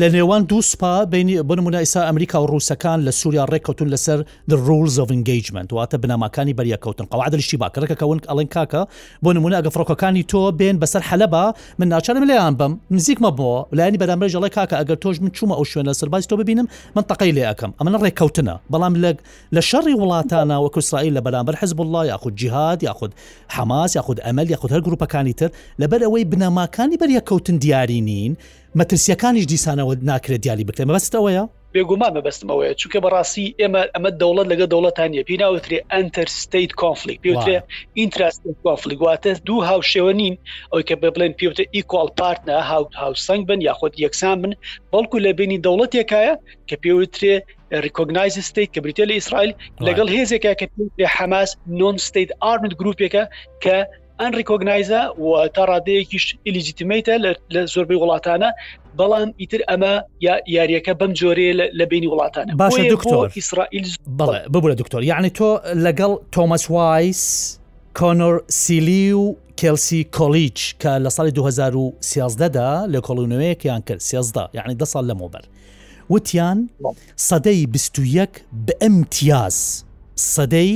لە 0.00 0.08
نێوان 0.14 0.42
دووسپا 0.50 0.94
بینی 1.12 1.34
بنمونە 1.48 1.74
ئیسا 1.82 2.00
ئەمریکا 2.10 2.36
و 2.42 2.46
ڕووسەکان 2.50 2.98
لە 3.06 3.10
سووریا 3.20 3.44
ڕێککەوتون 3.52 3.88
لەسەر 3.96 4.18
the 4.50 4.56
rules 4.66 4.96
of 5.04 5.08
engagement 5.18 5.68
واتە 5.76 5.96
بنەماکانی 6.02 6.54
بەریەکەوتن 6.60 7.04
قوعادشی 7.12 7.56
باکەکەون 7.62 8.18
ئەڵێن 8.30 8.48
کاکە 8.54 8.82
بۆ 9.24 9.30
نمونە 9.36 9.56
ئەگە 9.60 9.70
فڕۆکەکانی 9.74 10.22
تۆ 10.32 10.42
بێن 10.60 10.76
بەسەر 10.82 11.02
حەلبا 11.10 11.54
من 11.78 11.88
ناچارم 11.88 12.24
لێیان 12.30 12.54
بم 12.60 12.72
نزیکمە 12.96 13.30
بۆ 13.38 13.66
لایانی 13.72 13.98
بەرامبەر 14.00 14.28
ژەڵی 14.34 14.50
کاکە 14.56 14.76
ئەگەر 14.80 14.98
تۆش 15.04 15.16
من 15.22 15.28
چوومە 15.36 15.52
ئەو 15.58 15.64
شوێنە 15.72 15.92
سەرباز 16.00 16.24
تۆ 16.32 16.36
ببینم 16.40 16.66
من 16.96 17.02
تەقی 17.10 17.32
لێ 17.36 17.44
ئەەکەم 17.52 17.70
ئەمە 17.80 17.98
ڕێککەوتنە 18.04 18.54
بەڵام 18.72 18.94
لە 19.02 19.10
لە 19.56 19.62
شەڕی 19.70 19.94
وڵاتانە 20.00 20.56
وەکو 20.64 20.78
اسرائیل 20.82 21.14
لە 21.18 21.22
بەرامبەر 21.26 21.54
حزب 21.60 21.80
الله 21.80 22.02
یاخود 22.12 22.34
جیهاد 22.40 22.82
یاخود 22.82 23.12
حماس 23.48 23.90
یاخود 23.96 24.18
ئەمەل 24.26 24.50
یاخود 24.50 24.70
هەر 24.74 24.80
گروپەکانی 24.86 25.34
تر 25.38 25.50
لەبەر 25.82 26.00
ئەوەی 26.06 26.24
بنەماکانی 26.32 26.96
بەریەکەوتن 27.02 27.56
دیارین 27.64 28.03
بینین 28.04 28.36
مەترسیەکانیش 28.80 29.44
دیسانەوە 29.52 29.94
ناکرێت 30.10 30.40
دیالی 30.44 30.64
بکرێن 30.68 30.88
بەستەوەیە 30.94 31.44
بێگومان 31.74 32.12
بەبستمەوەە 32.16 32.70
چونکە 32.80 32.98
بەڕاستی 33.04 33.46
ئێمە 33.60 33.82
ئەمە 33.94 34.10
دەوڵەت 34.20 34.46
لەگە 34.52 34.66
دەوڵەتانە 34.72 35.22
پێناوترێ 35.28 35.78
ئەتەرستیت 35.92 36.70
کۆفلیک 36.80 37.18
پێوترێ 37.24 37.56
ئینتراستیت 37.98 38.56
کۆفلیگواتە 38.64 39.32
دوو 39.46 39.62
هاوشێوە 39.70 40.12
نین 40.20 40.34
ئەوی 40.72 40.84
کە 40.88 40.94
ببلێن 41.02 41.32
پێوتە 41.40 41.64
ئیکۆڵ 41.76 42.08
پارتنە 42.20 42.56
هاوت 42.70 42.90
هاوسەنگ 43.02 43.42
بن 43.50 43.60
یاخۆت 43.68 43.94
یەکسان 44.04 44.36
بن 44.42 44.52
بەڵکو 44.92 45.16
لە 45.24 45.30
بینی 45.38 45.58
دەوڵەتێکایە 45.66 46.34
کە 46.68 46.74
پێوترێ 46.82 47.34
ریکۆگنایز 47.84 48.34
ستیت 48.48 48.68
کە 48.74 48.78
بریتە 48.84 49.04
لە 49.10 49.14
ئیسرائیل 49.18 49.52
لەگەڵ 49.86 50.08
هێزێکە 50.16 50.52
کە 50.60 50.66
حماس 51.16 51.50
نۆن 51.80 51.96
ستیت 52.08 52.30
ئارمنت 52.42 52.74
گروپێکە 52.80 53.22
کە 53.64 53.76
ئەن 54.20 54.32
ریکۆگنایزە 54.38 55.00
و 55.24 55.48
تا 55.56 55.62
ڕادەیەکیش 55.72 56.24
ئلیجیتیمیتە 56.48 57.14
لە 57.54 57.62
زۆربەی 57.74 57.98
وڵاتانە 58.02 58.48
بەڵام 58.98 59.30
ئیتر 59.40 59.58
ئەمە 59.70 59.94
یا 60.26 60.34
یاریەکە 60.56 60.92
بەم 61.00 61.12
جۆرێ 61.20 61.50
لە 61.78 61.84
بینی 61.92 62.08
وڵاتانە 62.12 62.50
باشە 62.62 62.82
دکتۆر 62.92 63.28
ئیسرائیل 63.36 63.86
بڵێ 64.18 64.38
ببە 64.54 64.70
دکتۆر 64.80 65.02
یعنی 65.12 65.30
تۆ 65.38 65.50
لەگەڵ 65.86 66.12
تۆمەس 66.34 66.64
وایس 66.74 67.22
کۆنۆر 67.98 68.34
سیلی 68.62 69.12
و 69.12 69.22
کلسی 69.60 70.00
کۆلیچ 70.18 70.58
کە 70.82 70.92
لە 71.04 71.10
ساڵی 71.16 71.30
2013دا 71.38 72.68
لە 72.92 73.00
کۆلونەوەیەکیان 73.06 73.80
کرد 73.88 74.00
سێزدا 74.10 74.44
یعنی 74.58 74.74
ده 74.74 74.84
سال 74.84 75.04
لە 75.10 75.14
مۆبەر 75.20 75.44
وتیان 76.10 76.58
سەدەی 77.28 77.60
21 77.68 78.28
بە 78.66 78.72
ئەمتیاز 78.82 79.56
سەدەی 80.34 80.72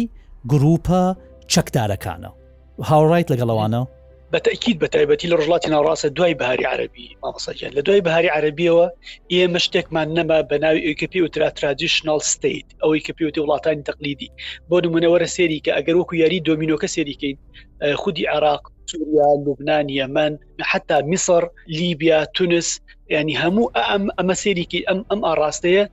گرروپە 0.50 1.02
چەکدارەکانە 1.52 2.30
هاوڕیت 2.88 3.26
لەگەڵەوانە 3.32 3.80
بەتەکیید 4.34 4.76
بە 4.82 4.88
تایبەتی 4.94 5.30
لە 5.30 5.36
ڕژڵاتی 5.40 5.72
ناڕاستە 5.74 6.08
دوای 6.16 6.34
بەهاری 6.40 6.66
عربی 6.74 7.06
مامەسەجان 7.22 7.72
لە 7.78 7.82
دوای 7.86 8.04
بەهاری 8.06 8.30
عربیەوە 8.36 8.86
ئێمە 9.32 9.60
شتێکمان 9.64 10.08
نەما 10.16 10.38
بە 10.50 10.56
ناوی 10.64 10.84
ئۆکپی 10.86 11.20
وترا 11.24 11.48
ترادیشنال 11.58 12.20
ستیت 12.32 12.66
ئەوەی 12.82 13.00
کەپیوتی 13.06 13.42
وڵاتانی 13.42 13.86
تەقلیدی 13.88 14.28
بۆ 14.68 14.76
نمونەوەرە 14.84 15.28
سێری 15.36 15.60
کە 15.64 15.70
ئەگەر 15.76 15.96
وەکو 15.98 16.14
یاری 16.22 16.44
دۆمینۆکە 16.48 16.88
سێریکەین 16.94 17.36
خودی 18.02 18.24
عراق 18.34 18.62
سوریا 18.90 19.28
لوبنان 19.44 19.86
یەمەەن 19.98 20.34
حتا 20.70 20.96
میسر 21.10 21.42
لیبیا 21.78 22.18
تونس 22.36 22.68
ینی 23.14 23.34
هەموو 23.42 23.72
ئەم 23.76 24.04
ئەمە 24.18 24.34
سێریکی 24.42 24.80
ئەم 24.88 25.00
ئەم 25.10 25.20
ئاڕاستەیە 25.26 25.84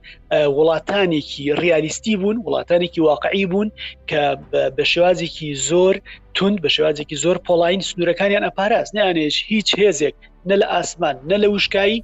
وڵاتانێکی 0.56 1.44
ریالیستی 1.64 2.14
بوون 2.20 2.36
وڵاتانێکی 2.46 3.00
واقعی 3.10 3.44
بوون 3.50 3.68
کە 4.10 4.22
بە 4.76 4.84
شێوازێکی 4.92 5.48
زۆر 5.68 5.94
تند 6.36 6.58
بە 6.64 6.70
شێوازێکی 6.76 7.16
زۆر 7.24 7.36
پۆلاین 7.46 7.80
سنوورەکانیان 7.88 8.44
ئەپاراست 8.48 8.90
نیانێش 8.96 9.36
هیچ 9.50 9.68
هێزێک 9.80 10.16
نە 10.48 10.56
لە 10.60 10.66
ئاسمان 10.74 11.16
نە 11.30 11.36
لە 11.42 11.48
وشکایی 11.54 11.98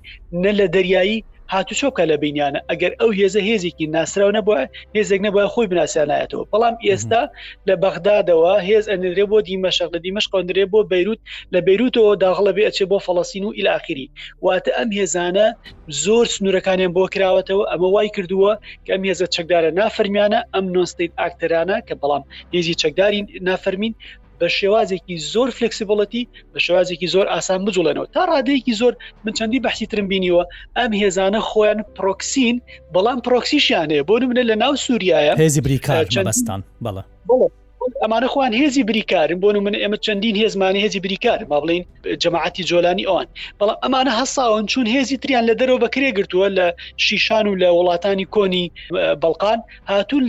نە 0.45 0.51
لە 0.59 0.67
دەریایی 0.75 1.19
هاتوچۆکە 1.55 2.05
لە 2.11 2.17
بینیانە 2.23 2.61
ئەگەر 2.71 2.93
ئەو 3.01 3.11
هێزە 3.19 3.41
هێزیکی 3.49 3.87
ناسراو 3.95 4.31
نەبووە 4.37 4.61
هێزێک 4.97 5.21
نەبە 5.27 5.43
خۆی 5.55 5.69
بناسیانایەتەوە 5.71 6.45
بەڵام 6.53 6.75
ئێستا 6.87 7.23
لە 7.69 7.75
بەغدادەوە 7.83 8.53
هێز 8.69 8.85
ئەنرێ 8.91 9.25
بۆ 9.31 9.39
دیمەشق 9.49 9.89
لە 9.95 9.99
دیمەش 10.05 10.27
قندرێ 10.35 10.65
بۆ 10.73 10.81
بیرروت 10.91 11.21
لە 11.55 11.59
بیرروتەوە 11.67 12.13
داغڵە 12.23 12.53
بێ 12.57 12.63
ئەچێ 12.67 12.85
بۆ 12.91 12.99
فەڵسین 13.07 13.45
و 13.47 13.55
ئیلاخری 13.57 14.07
واتە 14.45 14.71
ئەم 14.79 14.91
هێزانە 14.99 15.47
زۆر 16.05 16.27
سنوورەکانیان 16.35 16.93
بۆ 16.97 17.03
کراوەتەوە 17.15 17.65
ئەمە 17.71 17.89
وای 17.95 18.09
کردووە 18.17 18.53
کە 18.85 18.91
ئەم 18.95 19.03
هێزە 19.09 19.27
چەکدارە 19.35 19.71
نافرمیانە 19.81 20.41
ئەم 20.55 20.67
نۆستیت 20.75 21.11
ئاکتەرانە 21.21 21.77
کە 21.89 21.95
بەڵام 22.01 22.23
هێزی 22.55 22.75
چەکداری 22.83 23.21
نافەرمین 23.49 23.95
بە 24.43 24.49
شێوازێکی 24.59 25.17
زۆر 25.33 25.49
فلکسسیبڵەتی 25.59 26.25
بە 26.53 26.59
شێوازێکی 26.67 27.09
زۆر 27.15 27.27
ئاسان 27.33 27.61
بجوڵێنەوە 27.67 28.07
تا 28.15 28.23
ڕادەیەکی 28.31 28.75
زۆر 28.81 28.93
من 29.25 29.33
چەندی 29.39 29.59
بەحسی 29.65 29.87
ترم 29.91 30.07
بینیوە 30.13 30.45
ئەم 30.79 30.93
هێزانە 31.01 31.41
خۆیان 31.51 31.79
پرۆکسین 31.97 32.57
بەڵام 32.95 33.19
پرۆکسیشیانەیە 33.27 34.03
بۆ 34.09 34.15
منە 34.31 34.43
لە 34.51 34.57
ناو 34.63 34.73
سووریایە 34.85 35.33
هێزی 35.45 35.61
بریکار 35.67 36.05
چەندستان 36.15 36.61
بەڵە 36.85 37.05
ئەمانە 38.05 38.27
خوان 38.33 38.53
هێزی 38.61 38.83
بریکارن 38.91 39.39
بۆن 39.43 39.57
من 39.67 39.75
ئێمە 39.83 39.99
چەندین 40.07 40.37
هێزمانی 40.43 40.81
هێزی 40.85 41.01
بریکارن 41.07 41.47
ما 41.51 41.59
بڵین 41.63 41.83
جەماعتی 42.23 42.63
جۆلانی 42.71 43.05
ئەوان 43.09 43.27
بەڵام 43.61 43.79
ئەمانە 43.85 44.13
هەساون 44.21 44.65
چون 44.73 44.87
هێزی 44.95 45.17
تریان 45.23 45.45
لە 45.51 45.55
دەرەوە 45.61 45.79
بەکرێ 45.85 46.11
گرتووە 46.19 46.49
لە 46.59 46.67
شیشان 47.05 47.47
و 47.49 47.55
لە 47.63 47.69
وڵاتانی 47.77 48.27
کۆنی 48.35 48.65
بەڵقان 49.23 49.59
هاتون 49.91 50.23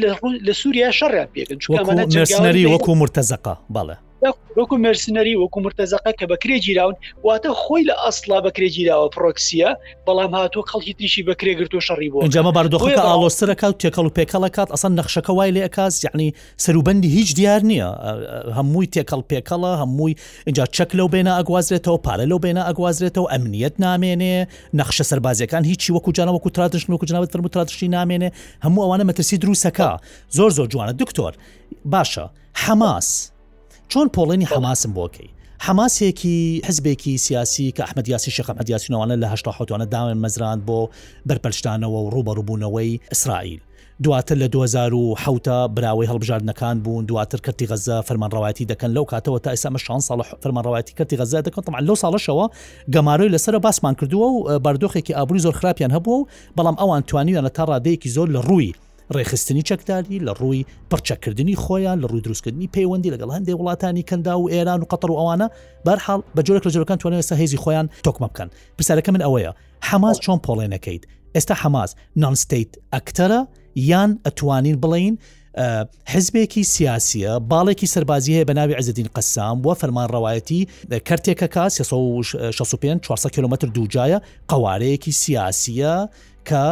لە 0.47 0.53
سووریا 0.61 0.89
شەڕیان 0.99 1.29
پێکن 1.33 1.57
چونەری 2.31 2.65
وەکو 2.73 2.91
مرتەزەقا 3.01 3.55
بەڵە 3.75 3.97
وەکو 4.57 4.77
مرسنەری 4.83 5.35
وەکو 5.41 5.59
مرتەزەقە 5.65 6.11
کە 6.19 6.25
بەکرێ 6.31 6.57
گیراون 6.65 6.95
واتە 7.27 7.49
خۆی 7.61 7.83
لە 7.89 7.95
ئەسلا 8.03 8.39
بەکرێ 8.47 8.67
گیراوە 8.75 9.07
پرۆکسیە 9.15 9.69
بەڵام 10.07 10.31
هاتوو 10.37 10.63
خەڵکی 10.71 10.93
تریشی 10.97 11.23
بەکرێ 11.29 11.53
گرتو 11.59 11.79
شەڕی 11.87 12.09
بۆ 12.13 12.19
جامە 12.35 12.51
بەردۆخەکە 12.57 13.01
ئالۆسترە 13.09 13.55
کات 13.61 13.75
تێکەڵ 13.83 14.05
و 14.07 14.11
پێکەڵە 14.17 14.49
کات 14.57 14.69
ئەسان 14.73 14.91
نەخشەکە 14.99 15.29
وای 15.37 15.51
لێ 15.55 15.61
ئەکاس 15.67 15.95
یعنی 16.05 16.27
سەروبندی 16.65 17.09
هیچ 17.17 17.29
دیار 17.37 17.61
نییە 17.69 17.89
هەمووی 18.57 18.87
تێکەڵ 18.95 19.21
پێکەڵە 19.31 19.71
هەمووی 19.81 20.13
اینجا 20.47 20.65
چەک 20.75 20.89
لەو 20.97 21.07
بێنە 21.13 21.33
ئەگوازرێتەوە 21.39 21.99
پارە 22.05 22.23
لەو 22.31 22.39
بێنە 22.43 22.63
ئەگوازرێتەوە 22.69 23.27
ئەمنیەت 23.33 23.75
نامێنێ 23.85 24.35
نەخشە 24.79 25.03
سەربازیەکان 25.09 25.63
هیچی 25.71 25.93
وەکو 25.95 26.09
جانەوە 26.17 26.35
وەکو 26.37 26.49
تراتشن 26.55 26.89
وەکو 26.93 27.05
جناوە 27.09 27.27
ترموتراتشی 27.33 27.87
نامێنێ 27.97 28.29
هەموو 28.65 28.83
ئەوانە 28.85 29.03
مەترسی 29.09 29.35
دروسەکە 29.43 29.89
زۆر 30.37 30.49
زۆر 30.57 30.67
جوانە 30.73 30.93
دکتۆر 31.01 31.33
باشە 31.93 32.25
حەماس 32.63 33.32
چۆن 33.91 34.07
پۆڵێنی 34.15 34.45
حەماسم 34.51 34.91
بۆکەی 34.97 35.29
حماسێکی 35.65 36.61
حزبێکی 36.67 37.17
سیاسی 37.25 37.73
کە 37.77 37.81
ئەحمەد 37.85 38.09
یاسی 38.09 38.31
شەقەمەد 38.37 38.69
یاسینەوانە 38.69 39.15
لە 39.23 39.27
هشتا 39.33 39.51
حوتوانە 39.57 39.85
داوێن 39.93 40.17
مەزران 40.23 40.59
بۆ 40.67 40.79
بەرپەلشتانەوە 41.29 41.95
و 42.03 42.09
ڕوبەڕووبوونەوەی 42.13 42.99
ئیسرائیل. 43.11 43.59
دواتر 44.03 44.35
لە 44.43 44.47
2010 44.47 45.67
براوەی 45.75 46.07
هەڵبژاردنەکان 46.11 46.75
بوون 46.83 47.05
دواتر 47.05 47.37
کردی 47.41 47.67
غەزە 47.67 47.97
فەرمانڕاوەتی 48.07 48.65
دەکەن 48.73 48.89
لەو 48.95 49.05
کاتەوە 49.11 49.39
تا 49.43 49.49
ئێسامە 49.55 49.77
شان 49.79 49.99
ساڵ 50.07 50.19
فەرمانڕاوەتی 50.43 50.93
کردی 50.97 51.17
غەزە 51.19 51.41
دەکەن 51.47 51.63
تەمان 51.65 51.83
لەو 51.87 51.95
ساڵەشەوە 52.03 52.45
گەماروی 52.93 53.31
لەسرە 53.33 53.59
باسمان 53.65 53.95
کردووە 53.99 54.27
و 54.35 54.59
بردۆخێکی 54.65 55.13
ئابرووی 55.17 55.43
زۆر 55.45 55.55
خراپیان 55.59 55.91
هەبوو 55.95 56.19
و 56.21 56.27
بەڵام 56.57 56.75
ئەوان 56.81 57.01
توانیانە 57.09 57.49
تا 57.57 57.63
ڕادەیەکی 57.69 58.09
زۆر 58.15 58.27
لە 58.35 58.39
ڕووی 58.47 58.73
ڕێخستنی 59.19 59.61
چەکداری 59.69 60.23
لە 60.27 60.33
ڕووی 60.39 60.61
پرچەکردنی 60.93 61.55
خۆیان 61.63 61.97
لە 62.03 62.07
ڕووی 62.11 62.21
دروستکردنی 62.25 62.69
پەیوەندی 62.77 63.09
لەگەڵ 63.13 63.31
هەندێک 63.35 63.57
وڵاتانی 63.59 64.03
کەندا 64.09 64.27
و 64.39 64.49
ئێران 64.53 64.79
و 64.81 64.85
قەتەر 64.91 65.09
و 65.11 65.15
ئەوانە 65.19 65.47
بەرحاڵ 65.87 66.19
بە 66.37 66.41
جۆرێک 66.47 66.63
لە 66.67 66.71
جۆەکان 66.75 66.97
توانێت 67.01 67.25
سە 67.29 67.35
هێزی 67.41 67.57
خۆیان 67.63 67.87
تۆکمە 68.07 68.27
بکەن 68.31 68.49
پرسیارەکە 68.77 69.09
من 69.15 69.21
ئەوەیە 69.25 69.51
حماز 69.87 70.15
چۆن 70.23 70.39
پۆڵێنەکەیت 70.47 71.03
ئێستا 71.35 71.53
حماز 71.61 71.89
نانستیت 72.23 72.71
ئەکتەرە 72.95 73.39
یان 73.89 74.11
ئەتوانین 74.25 74.77
بڵین 74.83 75.15
حزبێکی 76.13 76.63
سیاسیە 76.75 77.31
باڵێکی 77.51 77.85
سربازی 77.93 78.31
هەیە 78.37 78.45
بە 78.49 78.53
ناوی 78.55 78.73
عزدین 78.79 79.09
قەسام 79.15 79.57
وە 79.67 79.73
فەرمان 79.81 80.07
ڕەوایەتی 80.13 80.61
کەرتێکە 81.07 81.47
کا 81.55 81.65
16 81.69 83.29
کیلومتر 83.33 83.67
دووجایە 83.75 84.19
قوارەیەکی 84.51 85.11
سیاسیە 85.23 85.95
کە 86.49 86.63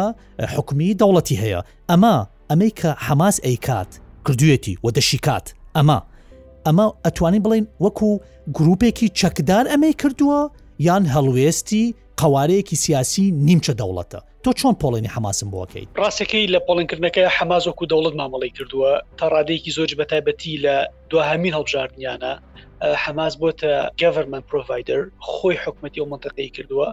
حکمی 0.55 0.89
دەوڵەتی 1.01 1.35
هەیە 1.43 1.59
ئەمە 1.91 2.15
ئەمەی 2.49 2.71
کە 2.79 2.91
حەماس 3.05 3.35
ئەیکات 3.45 3.91
کردوێتی 4.25 4.75
و 4.83 4.87
دەشیکات 4.97 5.45
ئەمە 5.77 5.99
ئەمە 6.65 6.85
ئەتوانین 7.05 7.43
بڵین 7.45 7.65
وەکو 7.85 8.09
گرروپێکی 8.57 9.07
چەکدار 9.19 9.65
ئەمەی 9.71 9.93
کردووە 10.01 10.41
یان 10.87 11.03
هەڵوێستی 11.13 11.83
قوارەیەکی 12.21 12.77
سیاسی 12.83 13.25
نیمچە 13.47 13.73
دەوڵەتە 13.79 14.19
تۆ 14.43 14.49
چۆن 14.59 14.75
پۆڵێنی 14.81 15.13
حماسم 15.15 15.49
بۆکەیت 15.53 15.89
ڕاستەکەی 16.01 16.47
لە 16.53 16.59
پۆڵنکردنەکە 16.67 17.23
حمازۆکو 17.37 17.83
دەوڵت 17.91 18.13
مامەڵی 18.19 18.51
کردووە 18.57 18.91
تا 19.17 19.25
ڕادێکی 19.33 19.71
زۆج 19.77 19.91
بەتایبەتی 19.99 20.53
لە 20.65 20.75
دوهامین 21.11 21.53
هەڵبژاردنیانە 21.57 22.33
حماس 23.03 23.33
بۆتە 23.41 23.71
گڤەرمەن 24.01 24.43
پروڤایدر 24.49 24.99
خۆی 25.29 25.55
حکومەتی 25.63 25.99
ئەو 26.01 26.07
منتەقی 26.13 26.49
کردووە 26.57 26.87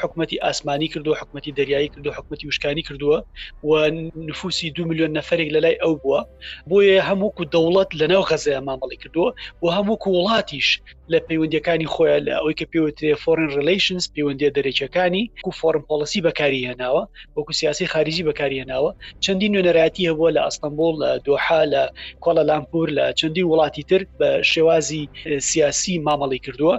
حکومەتی 0.00 0.42
ئاسمانی 0.44 0.88
کردو 0.94 1.10
حکومەتی 1.20 1.56
دەریایی 1.58 1.88
کردو 1.94 2.10
حکومەتی 2.18 2.46
وشکانی 2.48 2.82
کردووە 2.88 3.18
و 3.68 3.70
نفوسی 4.28 4.70
دو 4.76 4.82
میلیۆن 4.88 5.10
نەفرێک 5.18 5.48
لە 5.54 5.60
لای 5.64 5.76
ئەو 5.82 5.92
بووە 6.02 6.20
بۆیە 6.68 6.98
هەمووکو 7.08 7.42
دەوڵەت 7.54 7.90
لەناو 8.00 8.22
غەزەیە 8.30 8.60
مامەڵی 8.68 8.98
کردووە 9.02 9.30
و 9.62 9.66
هەمووکو 9.76 10.08
وڵاتیش 10.16 10.68
لە 11.14 11.18
پەیوەندیەکانی 11.28 11.88
خۆیان 11.94 12.22
لە 12.26 12.32
ئەوەی 12.38 12.56
کە 12.60 12.66
پێوترێ 12.72 13.14
فۆرن 13.22 13.48
ریلیشنس 13.58 14.04
پەیوەندی 14.14 14.54
دەرێکەکانی 14.56 15.24
و 15.48 15.52
فۆرم 15.60 15.82
پۆلسی 15.90 16.20
بەکاری 16.26 16.60
هێناوە 16.70 17.02
وەکو 17.36 17.52
سیاسی 17.60 17.90
خارجی 17.92 18.22
بەکاری 18.28 18.60
هێناوە 18.62 18.90
چەندین 19.24 19.50
نوێنەرایەتی 19.54 20.08
هەبووە 20.10 20.30
لە 20.36 20.40
ئەستەمبول 20.46 20.94
لە 21.02 21.10
دۆحا 21.26 21.62
لە 21.74 21.82
کۆڵە 22.24 22.42
لامپور 22.48 22.86
لە 22.98 23.06
چەندین 23.18 23.46
وڵاتی 23.50 23.84
تر 23.90 24.00
بە 24.20 24.30
شێوازی 24.52 25.02
سیاسی 25.50 25.94
مامەڵی 26.06 26.40
کردووە 26.44 26.76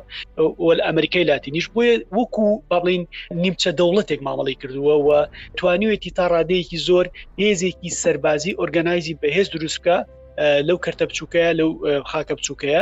وەل 0.65 0.79
ئەمریکای 0.87 1.27
لاتینیش 1.31 1.65
بۆیە 1.73 1.95
وەکو 2.19 2.47
بابلین 2.71 3.03
نیمچە 3.43 3.71
دەوڵەتێک 3.79 4.19
مامەڵی 4.27 4.55
کردووە 4.61 4.95
و 5.07 5.09
توانیوێتی 5.57 6.09
تا 6.17 6.25
ڕادەیەکی 6.33 6.79
زۆر 6.87 7.05
هێزێکی 7.41 7.89
سەربازی 8.01 8.57
ئۆرگنایزی 8.59 9.15
بەهێز 9.21 9.47
دروستکە 9.53 9.97
لەو 10.67 10.77
کەرتە 10.85 11.03
بچووکەیە 11.09 11.49
لەو 11.59 11.69
خاکە 12.11 12.33
بچووکەیە 12.37 12.81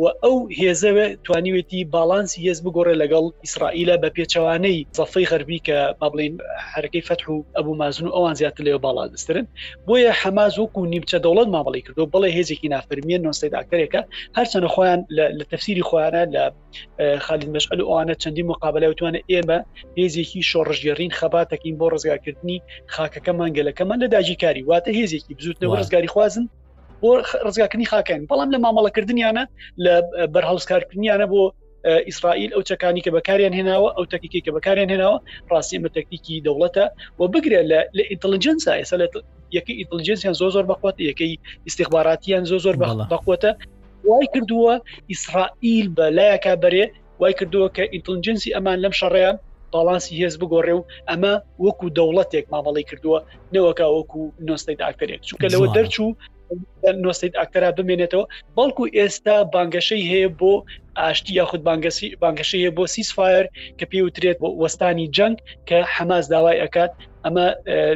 و 0.00 0.04
ئەو 0.22 0.36
هێزەوە 0.60 1.06
توانیوێتی 1.24 1.80
باڵانسی 1.94 2.40
هێز 2.46 2.58
بگۆڕێ 2.64 2.94
لەگەڵ 3.02 3.24
ئیسرائیلە 3.44 3.96
بە 4.02 4.08
پێچەوانەی 4.16 4.78
زەفەی 4.98 5.26
غەربی 5.32 5.58
کە 5.66 5.76
بابلین 6.00 6.34
حرەکەی 6.72 7.02
فتح 7.08 7.24
و 7.34 7.36
ئەبوو 7.56 7.74
مازن 7.80 8.04
و 8.06 8.14
ئەوان 8.16 8.34
زیاتر 8.40 8.62
لێو 8.66 8.78
باڵا 8.84 9.04
دەسترن 9.12 9.44
بۆیە 9.86 10.12
حەماز 10.20 10.52
وەکو 10.60 10.80
نیمچە 10.92 11.18
دەوڵەت 11.24 11.48
مامەڵی 11.54 11.82
کردو 11.86 12.10
بڵێ 12.14 12.28
هێزێکی 12.36 12.68
نافرمیە 12.74 13.18
نۆستیداکرێکە 13.24 14.00
هەرچەنە 14.38 14.68
خۆیان 14.74 15.00
لە 15.38 15.44
تەفسیری 15.52 15.84
خۆیانە 15.88 16.22
لە 16.34 16.42
خالید 17.26 17.48
مەشعل 17.54 17.80
ئەوانە 17.88 18.14
چەندی 18.22 18.44
مقابلە 18.50 18.86
وتوانە 18.90 19.20
ئێمە 19.32 19.58
هێزێکی 19.98 20.40
شۆڕژگەڕین 20.50 21.12
خەباتەکەین 21.18 21.76
بۆ 21.80 21.86
ڕزگاکردنی 21.94 22.58
خاکەکەمان 22.94 23.50
گەلەکەمان 23.56 23.98
لە 24.04 24.08
داجیکاری 24.14 24.62
واتە 24.68 24.90
هێزێکی 24.98 25.32
بزوتنەوە 25.38 25.74
ڕزگاری 25.80 26.12
خوازن 26.14 26.46
بۆ 27.02 27.10
ڕزگاکردنی 27.46 27.86
خاکەن 27.92 28.20
بەڵام 28.32 28.48
لە 28.54 28.58
مامەڵەکردیانە 28.64 29.44
لە 29.84 29.94
بەرهەوسکارکردیانە 30.34 31.26
بۆ 31.32 31.42
ئیسرائیل 32.08 32.50
ئەو 32.54 32.62
چەکانی 32.68 33.00
کە 33.04 33.10
بەکاریان 33.16 33.54
هێناوە 33.58 33.88
ئەو 33.96 34.04
تەکیکی 34.12 34.42
کە 34.46 34.50
بەکاریان 34.56 34.88
هێناوە 34.94 35.18
ڕاستی 35.50 35.78
مە 35.82 35.88
تەکتیکی 35.96 36.36
دەوڵەتە 36.46 36.84
و 37.18 37.22
بگرێت 37.34 37.64
لە 37.96 38.02
ئینتەلیجنس 38.10 38.62
ئێسا 38.80 38.96
لە 39.02 39.06
یەکەی 39.56 39.76
ئینتەلیجنسیان 39.80 40.34
زۆ 40.40 40.46
زۆر 40.54 40.64
بەخوات 40.70 40.94
یەکەی 41.10 41.32
استیخباراتیان 41.68 42.44
زۆ 42.50 42.56
زۆر 42.64 42.76
بەخواتە 43.12 43.50
وای 44.08 44.26
کردووە 44.34 44.74
ئیسرائیل 45.12 45.86
بە 45.96 46.06
لایەکە 46.18 46.52
بەرێ 46.62 46.84
وای 47.20 47.34
کردووە 47.38 47.68
کە 47.76 47.82
ئینتەلیجنسی 47.94 48.54
ئەمان 48.56 48.78
لەم 48.84 48.94
شەڕیان 49.00 49.36
باڵانسی 49.72 50.12
هێز 50.22 50.34
بگۆڕێ 50.42 50.74
و 50.78 50.84
ئەمە 51.10 51.34
وەکو 51.64 51.86
دەوڵەتێک 51.98 52.44
مامەڵی 52.52 52.84
کردووە 52.90 53.18
نەوەکە 53.54 53.84
وەکو 53.96 54.22
نۆستی 54.48 54.76
داکتێک 54.80 55.20
چونکە 55.28 55.46
لەوە 55.54 55.68
دەرچوو 55.76 56.10
نوستید 57.04 57.32
ئاکتەرا 57.40 57.70
بمێنێتەوە 57.78 58.24
بەڵکو 58.56 58.84
ئێستا 58.98 59.36
بانگەشەی 59.54 60.04
هەیە 60.12 60.28
بۆ 60.40 60.52
ئاشتی 61.00 61.32
یاخود 61.38 61.62
بانگەشەیە 62.22 62.70
بۆ 62.76 62.84
سیسفایر 62.94 63.44
کە 63.78 63.84
پێوترێت 63.92 64.38
بۆ 64.42 64.48
وەستانی 64.62 65.06
جنگ 65.16 65.36
کە 65.68 65.78
حەماز 65.94 66.24
داوای 66.32 66.60
ئەکات 66.62 66.90
ئەمە 67.24 67.46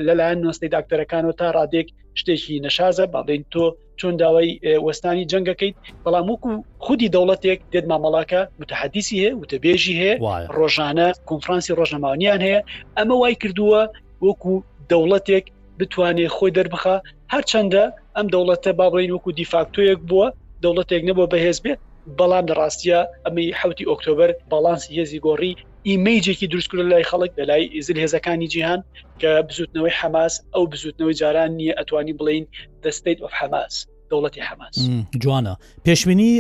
لەلایەن 0.06 0.38
نوستی 0.44 0.68
داکتەرەکانەوە 0.76 1.34
تا 1.40 1.46
ڕادێک 1.56 1.88
شتێکی 2.20 2.62
نەشازە 2.64 3.04
باڵێن 3.14 3.42
تۆ 3.52 3.64
چۆن 3.98 4.14
داوای 4.22 4.50
وەستانی 4.86 5.24
جنگەکەیت 5.32 5.76
بەڵام 6.04 6.26
وکو 6.32 6.52
خودی 6.84 7.08
دەوڵەتێک 7.14 7.58
دێت 7.72 7.84
مامەڵاکە 7.92 8.40
متحدیسی 8.60 9.16
هەیە 9.22 9.32
وتەبێژی 9.40 9.94
هەیە 10.00 10.14
ڕۆژانە 10.58 11.08
کنفرانسی 11.30 11.72
ڕۆژنەماوانیان 11.78 12.40
هەیە 12.46 12.60
ئەمە 12.96 13.14
وای 13.20 13.34
کردووە 13.42 13.80
وەکو 14.26 14.54
دەوڵەتێک 14.90 15.44
بتوانێت 15.78 16.30
خۆی 16.36 16.52
دەربخە 16.56 16.96
هەرچەندە 17.32 17.84
ئەم 18.18 18.26
دەوڵەتە 18.34 18.70
بابڕین 18.80 19.10
وەکو 19.12 19.36
دیفاکتۆیەک 19.38 20.00
بووە 20.08 20.26
دەوڵەتێک 20.62 21.02
نەبووە 21.08 21.26
بەهێز 21.32 21.58
بێت 21.64 21.80
بەڵام 22.18 22.44
لە 22.50 22.54
ڕاستیە 22.60 23.00
ئەمەی 23.24 23.56
حوتی 23.60 23.88
ئۆکتۆبر 23.90 24.30
باڵانس 24.50 24.82
هێزی 24.96 25.22
گۆڕی 25.26 25.52
ئیمەیجێکی 25.88 26.50
دروستکرد 26.50 26.86
لای 26.92 27.08
خەڵک 27.10 27.32
لە 27.38 27.44
لای 27.50 27.62
زل 27.86 27.96
هێزەکانی 28.04 28.50
جیهان 28.54 28.80
کە 29.20 29.30
بزوتنەوەی 29.46 29.96
حەماس 30.00 30.34
ئەو 30.54 30.64
بزوتنەوەی 30.70 31.18
جاران 31.20 31.50
نییە 31.58 31.76
ئەتوانی 31.78 32.16
بڵین 32.18 32.44
دەستیت 32.84 33.18
ئۆف 33.24 33.32
حەماس 33.40 33.74
دەوڵەتی 34.10 34.40
حماس 34.50 34.76
جوانە 35.22 35.54
پێشبینی 35.86 36.32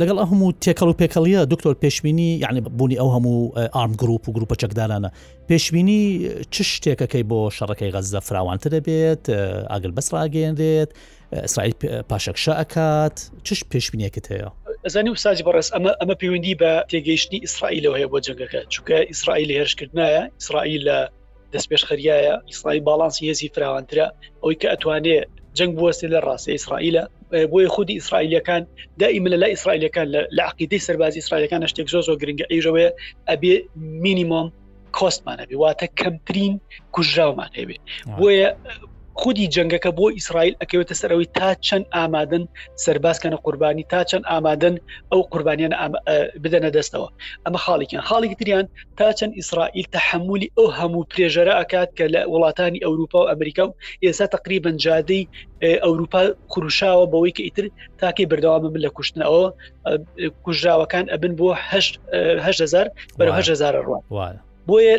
لەگەڵ 0.00 0.16
هەموو 0.30 0.50
تێکەڵ 0.64 0.88
و 0.92 0.94
پێکەڵیە 1.00 1.40
دکتۆر 1.52 1.74
پێشبینی 1.82 2.30
یعنی 2.44 2.60
بوونی 2.78 2.96
ئەو 3.02 3.10
هەموو 3.16 3.38
ئارم 3.76 3.92
گرروپ 4.00 4.22
و 4.28 4.30
گروپە 4.36 4.56
چەکدارانە 4.62 5.10
پێشبینی 5.48 6.02
چ 6.52 6.56
شتێکەکەی 6.74 7.24
بۆ 7.30 7.38
شەڕەکەی 7.56 7.90
غەزە 7.94 8.20
فراوانتە 8.28 8.68
دەبێت 8.74 9.22
ئاگل 9.72 9.92
بەسراگەێنرێت 9.96 10.90
ئیسرائیل 11.46 11.74
پاشەکشە 12.10 12.52
ئەکات 12.60 13.16
چش 13.46 13.60
پێشبینیەکەت 13.72 14.26
هەیە 14.32 14.48
ئەزانی 14.86 15.10
و 15.10 15.16
ساج 15.24 15.38
بەڕێز 15.46 15.68
ئەمە 15.74 15.90
ئەمە 16.00 16.14
پەیوەندی 16.20 16.54
بە 16.60 16.70
تێگەیشتنی 16.90 17.38
ئیسرائیلەوە 17.46 17.94
هەیە 17.98 18.08
بۆ 18.12 18.18
جنگەکە 18.26 18.60
چونکە 18.72 18.96
ئیسرائیل 19.10 19.48
هێرشکردنایە 19.56 20.22
ئیسرائیل 20.40 20.82
لە 20.88 20.98
دەست 21.52 21.66
پێش 21.70 21.82
خەریایە 21.88 22.34
ئیسلامی 22.50 22.82
باڵانسی 22.88 23.22
هێزی 23.30 23.48
فراوانترە 23.54 24.06
ئەوی 24.42 24.56
کە 24.62 24.68
ئەتوانێت 24.72 25.26
جنگ 25.58 25.72
بوەستی 25.78 26.08
لە 26.12 26.18
ڕاستی 26.26 26.48
ئیسرائیلە 26.56 27.04
بۆیە 27.50 27.66
خودی 27.74 27.92
ئیسرائیلەکان 27.98 28.62
دائیم 29.00 29.24
لە 29.32 29.36
لا 29.42 29.46
ئیسرائیلەکان 29.52 30.06
لە 30.36 30.42
عقیدەی 30.50 30.78
سەربازی 30.86 31.18
ئیسرائیلەکان 31.20 31.66
شتێک 31.70 31.88
زۆ 31.94 32.00
زۆ 32.06 32.12
گرنگگە 32.20 32.46
ئەیژەوەە 32.52 32.88
ئەبێ 33.30 33.54
مینیمۆم 34.04 34.46
کۆستمانە 34.96 35.44
بێ 35.48 35.56
واتە 35.62 35.86
کەمترین 36.00 36.54
کوژراومان 36.94 37.50
هەبێ 37.58 37.76
بۆیە 38.18 38.50
خودی 39.22 39.44
جنگەکە 39.56 39.90
بۆ 39.98 40.06
ئیسرائیل 40.16 40.54
ئەکەوێتە 40.62 40.94
سەرەوەی 41.00 41.28
تا 41.38 41.48
چەند 41.66 41.84
ئامادن 41.96 42.44
سەرباسکەنە 42.84 43.36
قوربانی 43.44 43.84
تا 43.92 44.00
چەند 44.10 44.24
ئامادن 44.32 44.74
ئەو 45.12 45.20
قوربانیان 45.32 45.72
بدەنە 46.42 46.70
دەستەوە 46.76 47.08
ئەمە 47.44 47.58
خاڵێکیان 47.64 48.04
خاڵێک 48.08 48.32
تریان 48.40 48.66
تا 48.98 49.06
چەند 49.18 49.32
ئیسرائیل 49.38 49.86
تحملی 49.96 50.48
ئەو 50.58 50.66
هەموو 50.78 51.06
پرێژەرە 51.10 51.52
ئەکات 51.60 51.88
کە 51.98 52.04
لە 52.14 52.20
وڵاتانی 52.32 52.82
ئەوروپا 52.86 53.18
و 53.24 53.28
ئەمریکا 53.32 53.64
و 53.68 53.72
ئێستا 54.04 54.26
تقریبن 54.36 54.74
جادەی 54.84 55.22
ئەوروپا 55.86 56.22
کوروشاوە 56.52 57.04
بەوەی 57.12 57.32
کە 57.36 57.42
ئیتر 57.46 57.64
تاکەی 58.00 58.26
بردەوامە 58.30 58.68
من 58.74 58.80
لە 58.86 58.90
کوشتنەوە 58.96 59.44
کوژراوەکان 60.44 61.06
ئەبن 61.12 61.32
بۆ 61.38 61.46
8 61.56 62.00
هزار 62.46 62.86
بەه 63.18 63.32
هزار 63.50 63.74
ڕوان. 63.86 64.36
بۆیە 64.68 64.92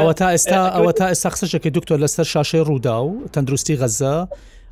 ئەوە 0.00 0.14
تا 0.20 0.28
ئێستا 0.34 0.60
ئەوە 0.76 0.92
تا 0.98 1.06
ئێستا 1.12 1.28
قسەشێکی 1.34 1.70
دکتۆر 1.78 1.98
لەسەر 2.04 2.26
شاشەی 2.32 2.64
ڕوودا 2.68 2.96
و 3.06 3.10
تەندروستی 3.34 3.76
غەزە 3.80 4.14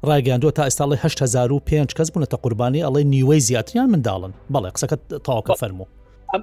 ڕایگەاندووە 0.08 0.52
تا 0.56 0.62
ئێستاڵی 0.68 0.96
5 1.02 1.92
کەس 1.98 2.08
بوونەتە 2.12 2.36
قوربانی 2.42 2.80
ئەڵی 2.86 3.04
نیوەی 3.12 3.40
زیاتریان 3.48 3.88
منداڵن 3.92 4.32
بەڵێ 4.52 4.70
قسەکەت 4.76 5.00
تاواکە 5.26 5.54
فەرمو. 5.60 5.86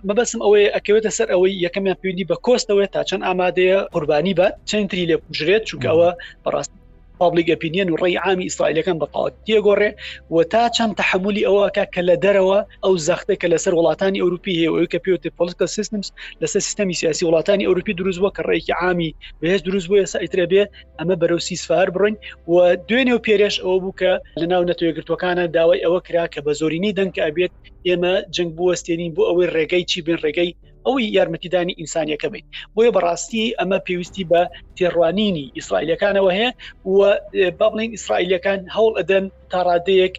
بەبسم 0.08 0.40
ئەوەی 0.46 0.68
ئەکەوێتە 0.76 1.10
سەر 1.18 1.28
ئەوەی 1.34 1.52
یەکەمیان 1.66 1.98
پویندی 2.02 2.26
بە 2.30 2.36
کۆستەوەی 2.46 2.88
تا 2.94 3.02
چەند 3.10 3.24
ئامادەیە 3.28 3.80
قوربانی 3.94 4.34
بە 4.40 4.48
چەندری 4.70 5.06
لێ 5.10 5.18
کوژرێت 5.26 5.64
چونکە 5.70 5.88
ئەوە 5.92 6.10
بەڕاست 6.46 6.72
پابلیک 7.22 7.48
ئەپینین 7.54 7.88
و 7.94 7.98
ڕێی 8.02 8.18
عامی 8.24 8.48
ئیسرائیلەکان 8.50 8.98
بەقاوەتیە 9.02 9.60
گۆڕێ 9.68 9.92
و 10.34 10.38
تا 10.52 10.64
چەند 10.76 10.94
تحملی 11.02 11.46
ئەوەکە 11.48 11.84
کە 11.94 12.02
لە 12.10 12.16
دەرەوە 12.24 12.60
ئەو 12.84 12.94
زەختە 13.08 13.36
کە 13.42 13.48
لەسەر 13.54 13.74
وڵاتانی 13.80 14.22
ئەوروپی 14.24 14.58
هەیە 14.60 14.86
کە 14.92 15.00
پیوتی 15.06 15.30
پلیکە 15.38 15.66
سیستمس 15.76 16.08
لەسەر 16.42 16.62
سیستمی 16.68 16.96
سیاسی 17.02 17.28
وڵاتانی 17.30 17.68
ئەوروپی 17.68 17.94
دروستوە 18.00 18.30
کە 18.36 18.42
ڕێکی 18.50 18.74
عامی 18.82 19.12
بەهێز 19.40 19.62
دروست 19.68 19.88
بوو 19.90 20.02
ێسا 20.06 20.18
ئیترێ 20.24 20.46
بێ 20.52 20.64
ئەمە 21.00 21.16
بەرەو 21.22 21.40
سیسفار 21.48 21.88
بڕین 21.96 22.16
و 22.54 22.56
دوێنێ 22.88 23.14
و 23.16 23.24
پێرێش 23.26 23.56
ئەوە 23.64 23.78
بوو 23.84 23.98
کە 24.00 24.12
لە 24.42 24.46
ناو 24.52 24.62
نەتوێگرتوەکانە 24.70 25.44
داوای 25.56 25.84
ئەوە 25.86 26.00
کرا 26.08 26.26
کە 26.34 26.40
بە 26.46 26.52
زۆرینی 26.60 26.96
دەنگ 26.98 27.14
ئەبێت 27.26 27.54
ئێمە 27.88 28.14
جنگ 28.36 28.52
بوەستێنین 28.58 29.12
بۆ 29.16 29.24
ئەوەی 29.30 29.48
ڕێگەی 29.56 29.84
چی 29.90 30.00
بن 30.06 30.18
ڕێگەی 30.24 30.52
ئەوەی 30.88 31.12
یارمەتیدانی 31.18 31.74
ئینسانیەکە 31.82 32.28
بیت 32.34 32.46
بۆیە 32.76 32.92
بەڕاستی 32.96 33.44
ئەمە 33.60 33.80
پێویستی 33.88 34.24
بە 34.32 34.42
تێڕوانینی 34.78 35.52
ئیسرائیلەکانەوە 35.58 36.32
هەیە 36.38 36.52
و 36.94 36.98
با 37.60 37.68
بڵین 37.72 37.92
ئیسرائیلەکان 37.96 38.60
هەوڵ 38.76 38.94
ئەدەن 39.00 39.26
تاڕادەیەک 39.52 40.14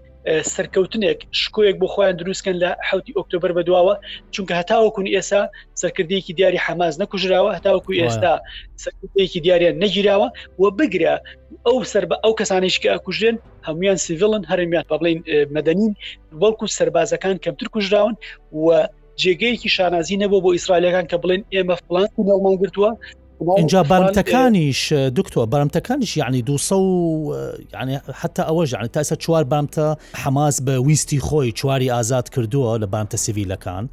سەرکەوتنێک 0.55 1.19
شکۆیەک 1.41 1.77
بۆ 1.81 1.87
خۆیان 1.93 2.15
دروستکەن 2.21 2.57
لە 2.63 2.71
حوتی 2.89 3.13
ئۆکتۆبر 3.19 3.51
بەدواوە 3.57 3.95
چونکە 4.35 4.53
هەتاوەکون 4.61 5.07
ئێستا 5.15 5.43
سەرکردەیەکی 5.81 6.33
دیاری 6.39 6.63
حماز 6.67 6.95
نەکوژراوە 7.03 7.51
هەتاوەکو 7.59 7.93
ئێستا 8.03 8.33
سەرکردەیەکی 8.85 9.41
دیاریان 9.45 9.77
نەگیراوە 9.85 10.29
و 10.61 10.65
بگرە 10.79 11.15
ئەو 11.67 11.77
سەر 11.93 12.05
بە 12.11 12.17
ئەو 12.25 12.33
کەسانیشکە 12.41 12.89
ئەکوژێن 12.95 13.37
هەمویان 13.67 13.99
سیڤڵن 14.05 14.43
هەرمیان 14.51 14.85
پابلین 14.91 15.19
مەدەنین 15.57 15.93
وەڵکو 16.41 16.67
سربازەکان 16.79 17.37
کەمتر 17.45 17.67
کوژراون 17.75 18.15
و 18.65 18.67
جێگەیەکی 19.23 19.69
شانازی 19.77 20.17
نەبوو 20.23 20.43
بۆ 20.45 20.51
ئیسرائیلەکان 20.57 21.07
کە 21.11 21.17
بڵێن 21.23 21.43
ئێمە 21.55 21.77
فلان 21.89 22.09
نڵمان 22.29 22.57
گرتووە 22.61 22.91
اینجا 23.59 23.83
بارمتەکانیش 23.93 24.81
دکتۆ 25.19 25.41
بارمتەکانیش 25.53 26.13
یعنی 26.17 26.41
دو 26.49 26.57
ینی 27.81 27.97
حتا 28.21 28.43
ئەوە 28.49 28.65
ژانی 28.73 28.89
تاسە 28.97 29.15
چوار 29.25 29.45
بامتە 29.53 29.85
حماس 30.23 30.57
بە 30.67 30.75
ویستی 30.87 31.21
خۆی 31.27 31.53
چواری 31.59 31.91
ئازاد 31.95 32.27
کردووە 32.35 32.73
لە 32.83 32.87
بامتە 32.95 33.17
سیویلەکان 33.25 33.85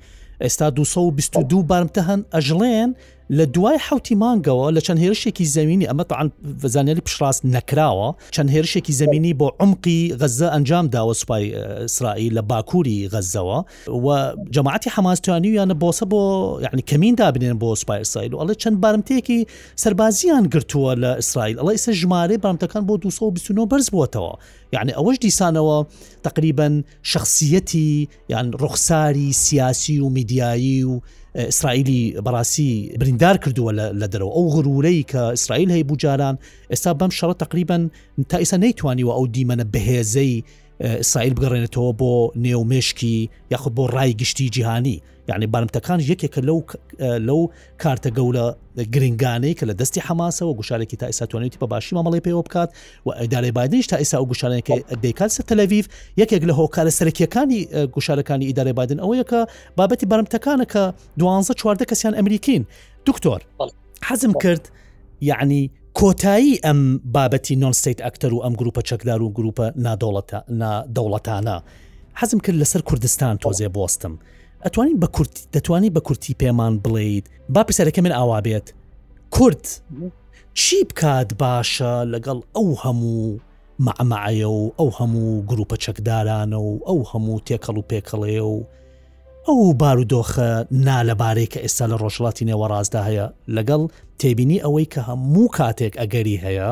ئێستا 0.43 0.67
222 0.77 1.63
بارمتە 1.69 2.01
هەن 2.09 2.21
ئەژڵێن 2.35 2.91
لە 3.29 3.45
دوای 3.45 3.77
حوتی 3.89 4.15
مانگەوە 4.15 4.67
لە 4.77 4.81
چەند 4.85 4.99
هێرشێکی 5.03 5.41
زمینی 5.55 5.87
ئەمە 5.89 6.03
تاعاان 6.09 6.29
زانێری 6.73 7.01
پشڕاست 7.07 7.41
نەکراوە 7.55 8.09
چەند 8.35 8.49
هێرشێکی 8.55 8.91
زمینی 8.99 9.33
بۆ 9.39 9.47
عمقی 9.59 9.99
غەزە 10.19 10.47
ئەنجام 10.53 10.85
داوە 10.95 11.13
سوپای 11.21 11.45
اسرائیل 11.87 12.39
لە 12.39 12.41
باکووری 12.49 13.09
غەزەوە 13.13 13.59
و 13.89 14.07
جەماعتی 14.55 14.89
حماستوانی 14.95 15.47
یانە 15.59 15.75
بۆسە 15.83 16.05
بۆ 16.11 16.21
یعنی 16.65 16.81
کەمین 16.89 17.15
دابنێن 17.21 17.57
بۆ 17.63 17.67
سوپای 17.81 17.97
ئیسرائیل 17.99 18.33
و 18.33 18.39
ئەڵە 18.41 18.53
چەند 18.63 18.77
بارمتەیەکی 18.83 19.39
سربازیان 19.83 20.43
گرتووە 20.53 20.93
لە 21.03 21.11
ئیسرائیل 21.19 21.57
ئەڵی 21.59 21.75
ئسە 21.79 21.91
ژمارە 22.01 22.35
بارمتەکان 22.43 22.83
بۆ 22.87 22.93
229 23.01 23.65
بەرز 23.71 23.87
بووتەوە 23.95 24.37
یعنی 24.73 24.91
ئەوەش 24.97 25.17
دیسانەوە 25.25 25.75
تقریبا 26.23 26.83
شخصیەتی 27.11 28.07
یان 28.29 28.47
ڕوخساری 28.61 29.33
سیاسی 29.43 29.99
و 29.99 30.09
میدیایی 30.09 30.83
و 30.83 30.99
ئیسرائیلی 31.41 32.01
بەڕاستی 32.25 32.71
بریندار 32.99 33.35
کردووە 33.43 33.71
لە 34.01 34.07
دەرەوە 34.13 34.31
ئەو 34.35 34.45
غرورەی 34.55 35.05
کە 35.11 35.21
ئیسرائیل 35.35 35.69
هەیە 35.73 35.85
بوو 35.87 35.97
جاران 36.03 36.35
ئێستا 36.71 36.91
بەم 36.99 37.11
شەڕە 37.19 37.35
تقریبان 37.43 37.81
تا 38.29 38.37
ئێستا 38.41 38.57
نەیتوانیوە 38.65 39.13
ئەو 39.17 39.25
دیمەنە 39.35 39.65
بەهێزەی 39.73 40.35
ئیسرائیل 40.81 41.33
بگەڕێنێتەوە 41.37 41.91
بۆ 42.01 42.11
نێومێشکی 42.45 43.15
یاخود 43.51 43.73
بۆ 43.75 43.83
ڕای 43.95 44.11
گشتی 44.21 44.49
جیهانی 44.49 45.01
یعنی 45.29 45.47
بارمتەکان 45.53 45.99
یەکێکە 46.11 46.39
لەو 46.47 46.59
لەو 47.27 47.39
کارتە 47.83 48.09
گەولە 48.17 48.45
گرنگانەی 48.93 49.53
کە 49.59 49.63
لە 49.69 49.73
دەستی 49.81 50.01
حماسەوە 50.07 50.53
گوشارێکی 50.59 50.97
تا 51.01 51.05
ئیساتوانێتی 51.11 51.57
بە 51.61 51.67
باشی 51.73 51.95
مامەڵی 51.95 52.21
پێوە 52.27 52.43
بکات 52.47 52.69
و 53.05 53.09
ئەدارێ 53.19 53.51
بادنیش 53.57 53.87
تا 53.87 53.97
ئیسا 53.97 54.17
و 54.21 54.27
گوشارێکی 54.31 54.77
دەیکات 55.03 55.31
سە 55.37 55.41
تەلەویف 55.49 55.85
یەکێک 56.21 56.43
لە 56.49 56.53
هۆکارە 56.59 56.91
سەرکیەکانی 56.99 57.59
گوشارەکانی 57.95 58.45
ئیدارێ 58.49 58.73
بادن 58.79 58.99
ئەو 59.03 59.11
یەکە 59.21 59.39
بابەتی 59.77 60.05
بارمتەکانە 60.11 60.65
کە 60.73 60.81
دوانزە 61.19 61.53
چواردە 61.61 61.85
کەسیان 61.91 62.13
ئەمریکین 62.19 62.63
دکتۆر 63.09 63.39
حەزم 64.07 64.33
کرد 64.43 64.69
یعنی 65.21 65.63
کۆتایی 65.99 66.53
ئەم 66.65 66.79
بابەتی 67.15 67.55
نۆنسیت 67.63 67.99
ئەکتەر 68.05 68.31
و 68.33 68.41
ئەم 68.43 68.53
گروپە 68.59 68.81
چەکدار 68.89 69.19
و 69.21 69.33
گروپە 69.37 69.65
نادەوڵەتانە 69.85 71.57
حەزم 72.19 72.39
کرد 72.45 72.57
لەسەر 72.61 72.81
کوردستان 72.89 73.35
تۆزێ 73.45 73.67
بستم 73.75 74.13
ئەتوانین 74.65 74.97
بە 75.01 75.07
کورتی 75.15 75.41
دەتوانانی 75.53 75.89
بە 75.95 76.01
کورتی 76.07 76.33
پێمان 76.41 76.73
بڵیت 76.85 77.25
با 77.49 77.63
پرسەرەکە 77.67 77.99
من 78.03 78.11
ئاوا 78.11 78.41
بێت 78.41 78.67
کورد 79.31 79.65
چی 80.53 80.75
بکات 80.89 81.29
باشە 81.43 81.91
لەگەڵ 82.13 82.39
ئەو 82.55 82.69
هەموو 82.83 83.39
معمەعە 83.85 84.49
و 84.59 84.71
ئەو 84.79 84.89
هەموو 84.99 85.43
گروپە 85.49 85.75
چەکدارانە 85.83 86.59
و 86.67 86.71
ئەو 86.87 86.99
هەموو 87.11 87.39
تێکەڵ 87.47 87.75
و 87.79 87.83
پێکەڵێ 87.89 88.39
و 88.41 88.55
ئەو 89.49 89.73
بارودۆخە 89.81 90.51
نالەبارەی 90.87 91.47
کە 91.53 91.59
ئێستا 91.65 91.85
لە 91.91 91.95
ڕۆژڵاتی 92.03 92.47
نێوەڕازدا 92.49 93.01
هەیە 93.09 93.25
لەگەڵ 93.55 93.81
تێبینی 94.19 94.63
ئەوەی 94.63 94.87
کە 94.93 94.99
هەموو 95.09 95.45
کاتێک 95.57 95.93
ئەگەری 96.01 96.41
هەیە 96.45 96.71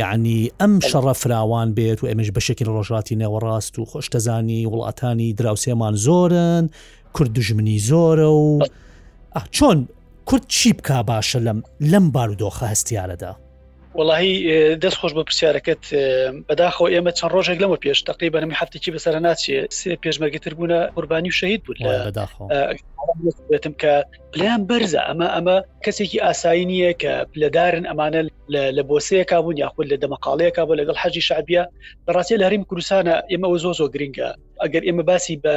یعنی 0.00 0.38
ئەم 0.60 0.74
شەڕە 0.88 1.14
فراوان 1.22 1.68
بێت 1.76 1.98
و 2.00 2.08
ئەمەش 2.10 2.28
بەشێکی 2.36 2.66
لە 2.68 2.72
ڕۆژڵاتی 2.76 3.18
نێوەڕاست 3.22 3.74
و 3.78 3.84
خۆشتەزانی 3.90 4.68
وڵاتانی 4.72 5.32
دراوسێمان 5.38 5.94
زۆرن 6.06 6.64
کورد 7.16 7.32
دژمنی 7.38 7.78
زۆرە 7.88 8.28
و 8.42 8.46
چۆن 9.56 9.78
کورد 10.28 10.44
چی 10.54 10.72
بک 10.72 10.88
باشە 11.10 11.38
لەم 11.46 11.58
لەم 11.92 12.06
بارودۆخە 12.14 12.66
هەستیارەدا 12.72 13.32
وڵی 13.98 14.30
دەست 14.82 14.96
خۆش 15.00 15.12
بە 15.16 15.22
پرسیارەکەت 15.28 15.82
بەداخۆ 16.48 16.84
ئێمە 16.92 17.12
چەند 17.18 17.32
ڕۆژێک 17.36 17.58
لەمە 17.62 17.78
پێش 17.84 17.98
تقریبا 18.10 18.38
نمی 18.42 18.56
حفتێکی 18.60 18.90
بەسەر 18.94 19.14
ناچێ 19.26 19.56
سێ 19.78 19.90
پێشمەگەتر 20.04 20.52
بوونە 20.58 20.78
قوربانی 20.94 21.30
و 21.30 21.38
شەید 21.40 21.60
بوو 21.64 21.74
لە 21.82 21.92
بێتم 23.50 23.74
کە 23.82 23.92
پلیان 24.32 24.62
بەرزە 24.70 25.00
ئەمە 25.08 25.28
ئەمە 25.36 25.56
کەسێکی 25.84 26.18
ئاسایی 26.26 26.64
نییە 26.72 26.92
کە 27.02 27.12
پلەدارن 27.32 27.84
ئەمانە 27.90 28.20
لە 28.76 28.82
بۆسەیەکە 28.88 29.36
بوون 29.42 29.56
یاخود 29.64 29.86
لە 29.92 29.96
دەمەقالەیەەکە 30.02 30.62
بۆ 30.68 30.74
لەگەڵ 30.80 30.96
حەجی 31.02 31.22
شعبە 31.28 31.62
بەڕاستی 32.06 32.38
لە 32.40 32.44
هەریم 32.46 32.64
کوردستانە 32.68 33.14
ئێمە 33.30 33.48
زۆ 33.64 33.70
زۆ 33.78 33.86
گرنگە 33.94 34.28
ئەگەر 34.62 34.82
ئێمە 34.88 35.04
باسی 35.10 35.36
بە 35.44 35.54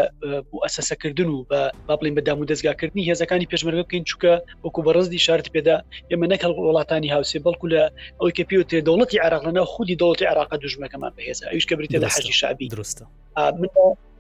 ئەسەسەکردن 0.66 1.30
و 1.34 1.38
بە 1.50 1.62
باڵین 1.88 2.14
بەدام 2.18 2.38
و 2.40 2.48
دەستگاکردنی 2.52 3.08
هێزەکانی 3.10 3.50
پێشمەرگە 3.52 3.84
بکەین 3.88 4.04
چووکە 4.10 4.34
وەکو 4.66 4.80
بەڕزدی 4.88 5.24
شارت 5.26 5.48
پێدا 5.56 5.76
ئێمە 6.12 6.28
نەکەڵ 6.34 6.52
وڵاتانی 6.56 7.10
هاوسێ 7.16 7.40
بەڵکو 7.46 7.68
لە 7.74 7.84
ئەوەی 8.20 8.34
کە 8.38 8.44
پێوتێ 8.50 8.78
دەوڵەتی 8.88 9.22
عراقلەنە 9.26 9.62
خودی 9.74 9.96
دەوڵەتی 10.02 10.30
عراقا 10.32 10.56
دوژمەکەمان 10.64 11.12
بەهێزە 11.18 11.46
ئەوش 11.52 11.66
کە 11.70 11.74
بریتە 11.78 11.98
لە 12.04 12.08
حەجی 12.16 12.34
شعبی 12.40 12.68
درستە 12.76 13.04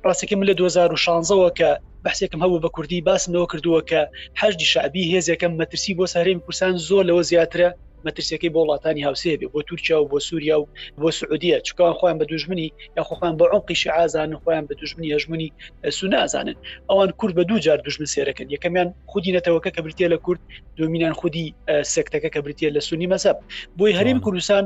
ڕاستەکەم 0.09 0.41
لە 0.49 0.53
2016ەوە 0.59 1.49
کە 1.59 1.69
بەسێکم 2.05 2.41
هەبوو 2.45 2.61
بە 2.63 2.69
کوردی 2.75 3.05
باسمەوە 3.07 3.47
کردووە 3.51 3.81
کە 3.89 4.01
هەشدی 4.41 4.67
شعبی 4.73 5.09
هێزیەکەم 5.13 5.51
مەترسی 5.59 5.93
بۆ 5.97 6.05
سەرێم 6.13 6.39
کوردستان 6.45 6.73
زۆر 6.87 7.03
لەوە 7.09 7.23
زیاترە 7.29 7.69
مەترسیەکەی 8.05 8.51
بۆ 8.53 8.59
وڵاتانی 8.63 9.05
هاوسێ 9.07 9.31
بێ 9.39 9.47
بۆ 9.53 9.59
تورکیا 9.67 9.97
و 10.01 10.09
بۆ 10.11 10.17
سووریا 10.27 10.57
و 10.59 10.69
بۆ 11.01 11.09
سعودیە 11.19 11.57
چکان 11.67 11.93
خۆیان 11.99 12.17
بە 12.21 12.25
دوژمنی 12.31 12.67
یاخواان 12.97 13.33
بە 13.39 13.45
عمقی 13.53 13.75
شعازانن 13.83 14.39
خۆیان 14.43 14.65
بە 14.69 14.73
دوژمنی 14.79 15.09
هەژمنی 15.15 15.49
سونازانن 15.97 16.57
ئەوان 16.89 17.09
کورد 17.19 17.33
بە 17.39 17.43
دوو 17.49 17.59
جار 17.65 17.79
دوژمن 17.85 18.07
سێرەکەن 18.13 18.47
یەکەمیان 18.55 18.89
خودی 19.11 19.33
نەتەوەکە 19.37 19.71
کە 19.75 19.81
بریتە 19.85 20.05
لە 20.13 20.17
کورد 20.25 20.41
دومینان 20.77 21.13
خودی 21.19 21.45
سەکتەکە 21.93 22.29
کە 22.33 22.39
بریتە 22.45 22.67
لە 22.75 22.81
سونی 22.87 23.07
مەسەب 23.13 23.37
بۆی 23.77 23.97
هەریم 23.99 24.19
کوردستان 24.25 24.63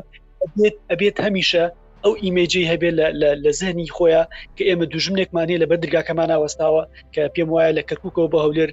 ئەبێت 0.91 1.17
هەمیشە 1.25 1.65
ئەو 2.05 2.13
ئیمێجی 2.23 2.67
هەبێ 2.71 2.89
لە 3.43 3.51
زەنی 3.59 3.91
خۆیە 3.95 4.23
کە 4.55 4.63
ئێمە 4.69 4.85
دوژمنێکمانەیە 4.93 5.61
لە 5.63 5.67
بەر 5.69 5.79
درگاکەمانە 5.83 6.35
وەستاوە 6.43 6.83
کە 7.13 7.21
پێم 7.35 7.49
وایە 7.53 7.71
لە 7.77 7.81
کەکوکەوە 7.89 8.27
بە 8.33 8.37
هەولێر 8.45 8.69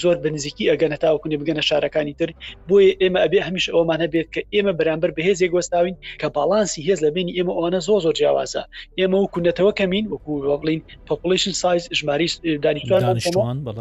زۆر 0.00 0.16
بە 0.22 0.28
نزیکی 0.34 0.70
ئەگەنە 0.70 0.96
تاوکنێ 1.04 1.36
بگەنە 1.40 1.62
شارەکانی 1.68 2.16
تر 2.20 2.30
بۆیە 2.68 2.90
ئێمە 3.02 3.18
ئەبێ 3.24 3.38
هەمیش 3.46 3.66
ئەومانە 3.74 4.06
بێت 4.12 4.28
کە 4.34 4.40
ئێمە 4.54 4.72
بەرامبەر 4.78 5.10
بە 5.16 5.22
هێزێک 5.28 5.52
وەستاوین 5.56 5.96
کە 6.20 6.26
باڵانسی 6.36 6.84
هێز 6.88 6.98
لە 7.06 7.10
بینی 7.16 7.36
ئێمە 7.38 7.52
ئەوانە 7.56 7.80
زۆ 7.88 7.94
زۆر 8.04 8.14
جیاوازە 8.20 8.62
ئێمە 8.98 9.18
و 9.20 9.30
کوونەتەوە 9.32 9.72
کەمین 9.80 10.04
وەکو 10.12 10.32
بڵین 10.60 10.80
پاپلیشن 11.08 11.54
سایز 11.62 11.84
ژماری 11.98 12.26
دانیشتوان 12.64 13.56
بڵ 13.66 13.76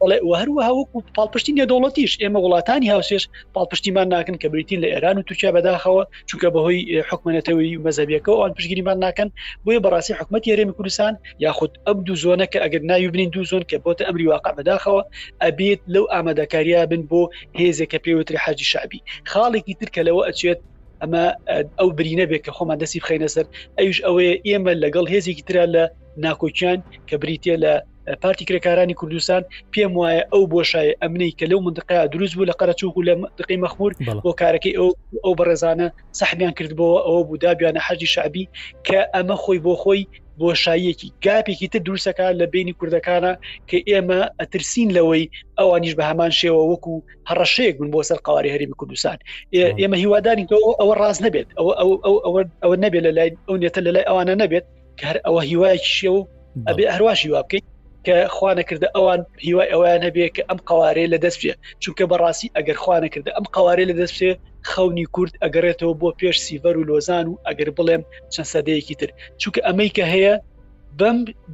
بەڵێ 0.00 0.16
هەروەها 0.40 0.70
وەکو 0.78 0.98
پاڵپشتی 1.16 1.56
نێدەوڵەتیش 1.58 2.12
ئێمە 2.22 2.38
وڵاتانی 2.44 2.90
هاوسێش 2.92 3.24
پاڵپشتیمان 3.56 4.06
ناکەن 4.14 4.36
کە 4.42 4.46
بریتین 4.52 4.78
لە 4.84 4.88
ئێران 4.92 5.16
و 5.18 5.26
توکیا 5.28 5.50
بەداخەوە 5.56 6.02
چونکە 6.28 6.48
بەهۆی 6.54 6.80
حکوومەتەوەی 7.08 7.72
مەزەبیەکەەوە 7.86 8.36
ئەوان 8.38 8.52
پشتگیریمان 8.56 8.98
ناکەن 9.04 9.28
بۆیە 9.64 9.80
بەڕاستی 9.84 10.14
حکوومەت 10.18 10.44
یارێمی 10.50 10.74
کوردستان 10.78 11.12
یاخود 11.46 11.72
ئەم 11.86 11.98
دوو 12.06 12.16
زۆنە 12.24 12.46
کە 12.52 12.58
ئەگەر 12.64 12.82
ناویبنین 12.90 13.28
دوو 13.34 13.46
زۆن 13.50 13.62
کە 13.70 13.76
بۆتە 13.84 14.02
ئەمری 14.08 14.26
واقع 14.32 14.52
بەداخەوە 14.58 15.02
ئەبێت 15.44 15.80
لەو 15.94 16.04
ئامادەکاریا 16.12 16.80
بن 16.90 17.02
بۆ 17.10 17.22
هێزێکە 17.60 17.98
پێوتری 18.04 18.38
حاجی 18.44 18.66
شعبی 18.72 19.00
خاڵێکی 19.30 19.74
ترکە 19.80 20.00
لەوە 20.08 20.22
ئەچێت 20.28 20.60
ئەمە 21.02 21.24
ئەو 21.78 21.88
برینە 21.98 22.26
بێت 22.30 22.42
کە 22.46 22.52
خۆمان 22.56 22.78
دەستی 22.82 23.00
بخینە 23.02 23.28
سەر 23.34 23.46
ئەوش 23.78 23.98
ئەوەیە 24.06 24.34
ئێمە 24.46 24.72
لەگەڵ 24.84 25.06
هێزێکی 25.12 25.44
تررا 25.48 25.66
لە 25.74 25.84
ناکۆچیان 26.24 26.78
کە 27.08 27.16
بریتە 27.22 27.56
لە 27.64 27.72
پارتی 28.22 28.44
کرێکارانی 28.48 28.94
کوردستان 29.00 29.42
پێم 29.74 29.90
وایە 30.00 30.22
ئەو 30.32 30.42
بۆشایە 30.52 30.94
ئەمنەی 31.02 31.34
کە 31.38 31.44
لەو 31.50 31.60
منندقا 31.64 32.00
دروست 32.12 32.34
بوو 32.36 32.46
لە 32.50 32.54
قەرە 32.60 32.74
چوکو 32.80 33.04
لە 33.08 33.14
دقی 33.40 33.58
مەخمور 33.64 33.92
بۆ 34.24 34.30
کارەکەی 34.40 34.76
ئەو 34.78 34.90
ئەو 35.24 35.32
بەڕێزانە 35.38 35.86
سەحمیان 36.20 36.52
کردبەوە 36.58 36.98
ئەوە 37.06 37.20
بوو 37.26 37.40
دابیانە 37.42 37.80
حەجی 37.86 38.06
شعبی 38.14 38.44
کە 38.86 38.98
ئەمە 39.14 39.36
خۆی 39.42 39.60
بۆ 39.64 39.74
خۆی 39.82 40.02
بۆشاییەکی 40.40 41.08
گاپێکی 41.24 41.68
تر 41.72 41.80
دروستەکە 41.86 42.26
لە 42.40 42.44
بینی 42.52 42.74
کوردەکانە 42.78 43.32
کە 43.68 43.76
ئێمە 43.90 44.20
ئەترسین 44.40 44.88
لەوەی 44.96 45.24
ئەوانیش 45.58 45.94
بە 45.98 46.02
هەمان 46.10 46.32
شێوە 46.40 46.62
وەکو 46.72 46.94
هەڕەشەیەک 47.28 47.74
بن 47.80 47.88
بۆ 47.94 48.00
سەر 48.08 48.18
قواری 48.26 48.52
هەریمی 48.54 48.76
کوردستان 48.80 49.18
ئێمە 49.80 49.96
هیوادانی 50.02 50.46
ئەوە 50.80 50.94
ڕاز 51.00 51.16
نەبێت 51.26 51.48
ئەوە 52.64 52.76
نەبێت 52.84 53.02
لە 53.06 53.12
لای 53.16 53.30
ئەو 53.48 53.56
نێتە 53.62 53.80
لە 53.86 53.90
لای 53.96 54.06
ئەوانە 54.10 54.34
نەبێت 54.42 54.64
کە 54.98 55.04
هەر 55.10 55.18
ئەوە 55.26 55.40
هیوایکی 55.50 55.90
شێ 55.98 56.08
و 56.16 56.20
ئەبێ 56.68 56.84
هەرواشی 56.94 57.28
وا 57.32 57.42
بکەیت 57.46 57.64
کە 58.06 58.16
خوانەکردە 58.36 58.88
ئەوان 58.96 59.20
هیوای 59.46 59.68
ئەویان 59.72 60.02
هەبێ 60.08 60.26
کە 60.36 60.42
ئەم 60.48 60.58
قوارێ 60.68 61.06
لە 61.12 61.18
دەست 61.24 61.38
بێ 61.44 61.52
چونکە 61.82 62.04
بەڕاستی 62.10 62.48
ئەگەر 62.56 62.76
خوانەکردە 62.84 63.30
ئەم 63.36 63.46
قوارێ 63.54 63.84
لە 63.90 63.94
دەست 64.00 64.14
بێ 64.20 64.30
خەونی 64.70 65.06
کورد 65.14 65.34
ئەگەرێتەوە 65.42 65.94
بۆ 66.00 66.08
پێش 66.20 66.36
سیڤەر 66.46 66.74
و 66.78 66.86
لۆزان 66.90 67.26
و 67.28 67.38
ئەگەر 67.48 67.68
بڵێم 67.78 68.02
چەند 68.32 68.48
سەدەیەکی 68.52 68.94
تر 69.00 69.08
چونکە 69.40 69.60
ئەمەی 69.66 69.90
کە 69.96 70.04
هەیە 70.14 70.34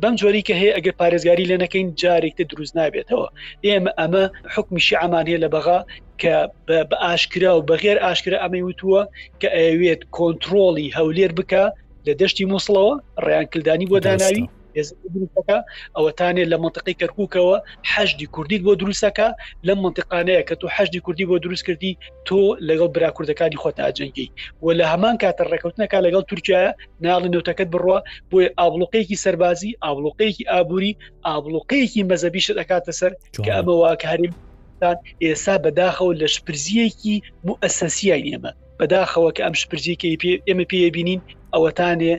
بەم 0.02 0.14
جۆری 0.20 0.42
کە 0.48 0.54
هەیە 0.60 0.72
ئەگەر 0.76 0.94
پارێزگاری 1.00 1.50
لە 1.52 1.56
نەکەین 1.62 1.86
جارێکتە 2.02 2.44
دروست 2.50 2.74
نابێتەوە 2.78 3.26
ئێمە 3.66 3.90
ئەمە 4.00 4.24
حکمیشی 4.54 4.96
ئامان 5.00 5.24
هەیە 5.28 5.38
لە 5.44 5.48
بەغا 5.54 5.78
کە 6.20 6.34
بە 6.88 6.96
ئاشکرا 7.04 7.52
و 7.56 7.66
بەغێر 7.70 7.96
ئاشکرا 8.04 8.38
ئەمەی 8.42 8.62
وتووە 8.68 9.02
کە 9.40 9.48
ئەوێت 9.58 10.00
کۆنتترۆلی 10.16 10.88
هەولێر 10.98 11.30
بکە 11.38 11.64
لە 12.06 12.12
دەشتی 12.20 12.44
مووسڵەوە 12.50 12.92
ڕیانکردانی 13.26 13.86
بۆ 13.90 13.98
داناوی 14.06 14.44
دروستەکە 14.76 15.58
ئەوەتانێت 15.96 16.46
لە 16.52 16.56
منطقی 16.64 16.94
کەرککەوە 17.00 17.56
حەشدی 17.92 18.26
کوردیت 18.34 18.62
بۆ 18.66 18.72
دروستەکە 18.82 19.28
لەم 19.66 19.78
منطقانەیە 19.84 20.42
کە 20.48 20.54
تو 20.60 20.66
حەشدی 20.74 21.00
کوردی 21.06 21.24
بۆ 21.30 21.36
دروست 21.44 21.62
کردی 21.66 21.92
تۆ 22.28 22.40
لەگەڵ 22.68 22.88
براکوردەکانی 22.96 23.58
خۆت 23.62 23.76
ئاجنگی 23.84 24.26
و 24.64 24.66
لە 24.78 24.84
هەمان 24.92 25.14
کاتە 25.22 25.42
ڕێکەوتنەکە 25.52 25.98
لەگەڵ 26.06 26.22
تورکیا 26.30 26.60
ناڵی 27.04 27.28
نوتەکەت 27.34 27.68
بڕوە 27.74 27.98
بۆی 28.30 28.46
ئابلوقەیەکی 28.58 29.16
سەربازی 29.24 29.70
ئابلوقەیەکی 29.84 30.44
ئابووری 30.52 30.92
ئابلوقەیەکی 31.26 32.02
مەزەبی 32.10 32.40
شت 32.44 32.56
ئەکاتە 32.60 32.92
سەر 33.00 33.12
کە 33.44 33.50
ئەمەوە 33.56 33.90
کاریم 34.04 34.32
ئێستا 35.24 35.54
بەداخەوە 35.64 36.12
لە 36.20 36.26
شپرزیەکی 36.34 37.16
مؤسسیای 37.48 38.22
ئێمە 38.30 38.52
بەداخەوە 38.78 39.30
کە 39.36 39.42
ئەم 39.46 39.54
شپرزیکە 39.62 40.08
ئێمە 40.48 40.64
پێبینین 40.72 41.20
ئەوەتانێ 41.54 42.14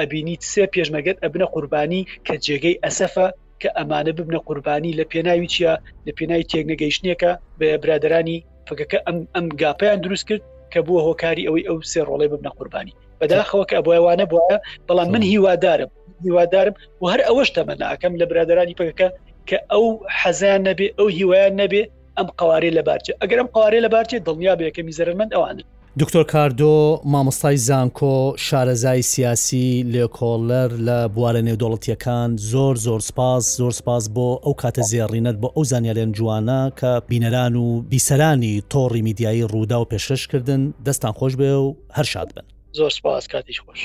ئەبینیت 0.00 0.42
سێ 0.52 0.64
پێشمەگەت 0.74 1.16
ئەبنە 1.24 1.46
قوربانی 1.54 2.02
کە 2.26 2.34
جێگەی 2.44 2.80
ئەسەفە 2.84 3.26
کە 3.62 3.68
ئەمانە 3.78 4.12
ببنە 4.18 4.40
قوربانی 4.46 4.96
لە 4.98 5.04
پێناوی 5.12 5.48
چیە 5.54 5.74
لە 6.06 6.12
پێناوی 6.18 6.48
تێکنەگەیشتنیەکە 6.50 7.30
بە 7.58 7.68
برادرانی 7.82 8.38
فەکەکە 8.68 8.98
ئەم 9.06 9.18
ئەم 9.34 9.46
گاپیان 9.60 9.98
دروست 10.04 10.24
کرد 10.28 10.42
کە 10.72 10.78
بووە 10.86 11.00
هۆکاری 11.08 11.46
ئەوەی 11.46 11.66
ئەو 11.68 11.78
سێ 11.92 12.00
ڕۆڵی 12.08 12.28
ببنە 12.32 12.50
قوربانی 12.58 12.94
بەداخەوە 13.20 13.64
کە 13.68 13.74
ئەبوایوانە 13.78 14.24
بواە 14.30 14.56
بەڵام 14.86 15.08
من 15.14 15.22
هیوادارم 15.32 15.90
هیوادارم 16.26 16.74
و 17.00 17.04
هەر 17.12 17.20
ئەوەش 17.26 17.48
تەمەناکەم 17.56 18.12
لە 18.20 18.24
برادرانی 18.30 18.76
پەکەکە 18.80 19.08
کە 19.48 19.56
ئەو 19.72 19.84
حەزان 20.20 20.60
نەبێ 20.68 20.86
ئەو 20.98 21.06
هیوایان 21.18 21.54
نەبێ 21.62 21.82
ئەم 22.18 22.28
قوارێ 22.38 22.70
لە 22.78 22.82
بارچێ 22.88 23.12
ئەگەرم 23.22 23.48
قوارێ 23.54 23.78
لە 23.86 23.88
بارچێ 23.94 24.16
دڵنیا 24.26 24.54
بێکە 24.60 24.82
میزەرمەند 24.88 25.32
ئەوانن 25.34 25.64
دکتۆر 25.98 26.24
کاردۆ 26.24 27.00
مامۆستای 27.04 27.56
زانکۆ 27.56 28.34
شارەزای 28.36 29.00
سیاسی 29.02 29.66
لێکۆلەر 29.92 30.70
لە 30.86 30.98
بوارە 31.14 31.40
نێودوڵەتیەکان 31.46 32.30
زۆر 32.36 32.76
زۆر 32.76 33.00
سپاس 33.00 33.56
زۆر 33.56 33.70
سپاس 33.70 34.10
بۆ 34.16 34.40
ئەو 34.44 34.54
کاتە 34.62 34.82
زێڕینەت 34.90 35.36
بۆ 35.42 35.48
ئەو 35.56 35.64
زانیارێن 35.72 36.12
جوانە 36.16 36.60
کە 36.78 37.00
بینەران 37.10 37.54
و 37.56 37.80
بیسەرانی 37.90 38.62
تۆڕی 38.72 39.02
میدیایی 39.08 39.48
ڕوودا 39.50 39.78
و 39.80 39.86
پێشەشکردن 39.92 40.60
دەستان 40.86 41.12
خۆش 41.18 41.32
بێ 41.40 41.50
و 41.64 41.76
هەر 41.96 42.04
شاد 42.12 42.32
بن 42.36 42.44
زۆر 42.72 42.90
سپاس 42.90 43.28
کاتیش 43.28 43.60
خۆش. 43.60 43.82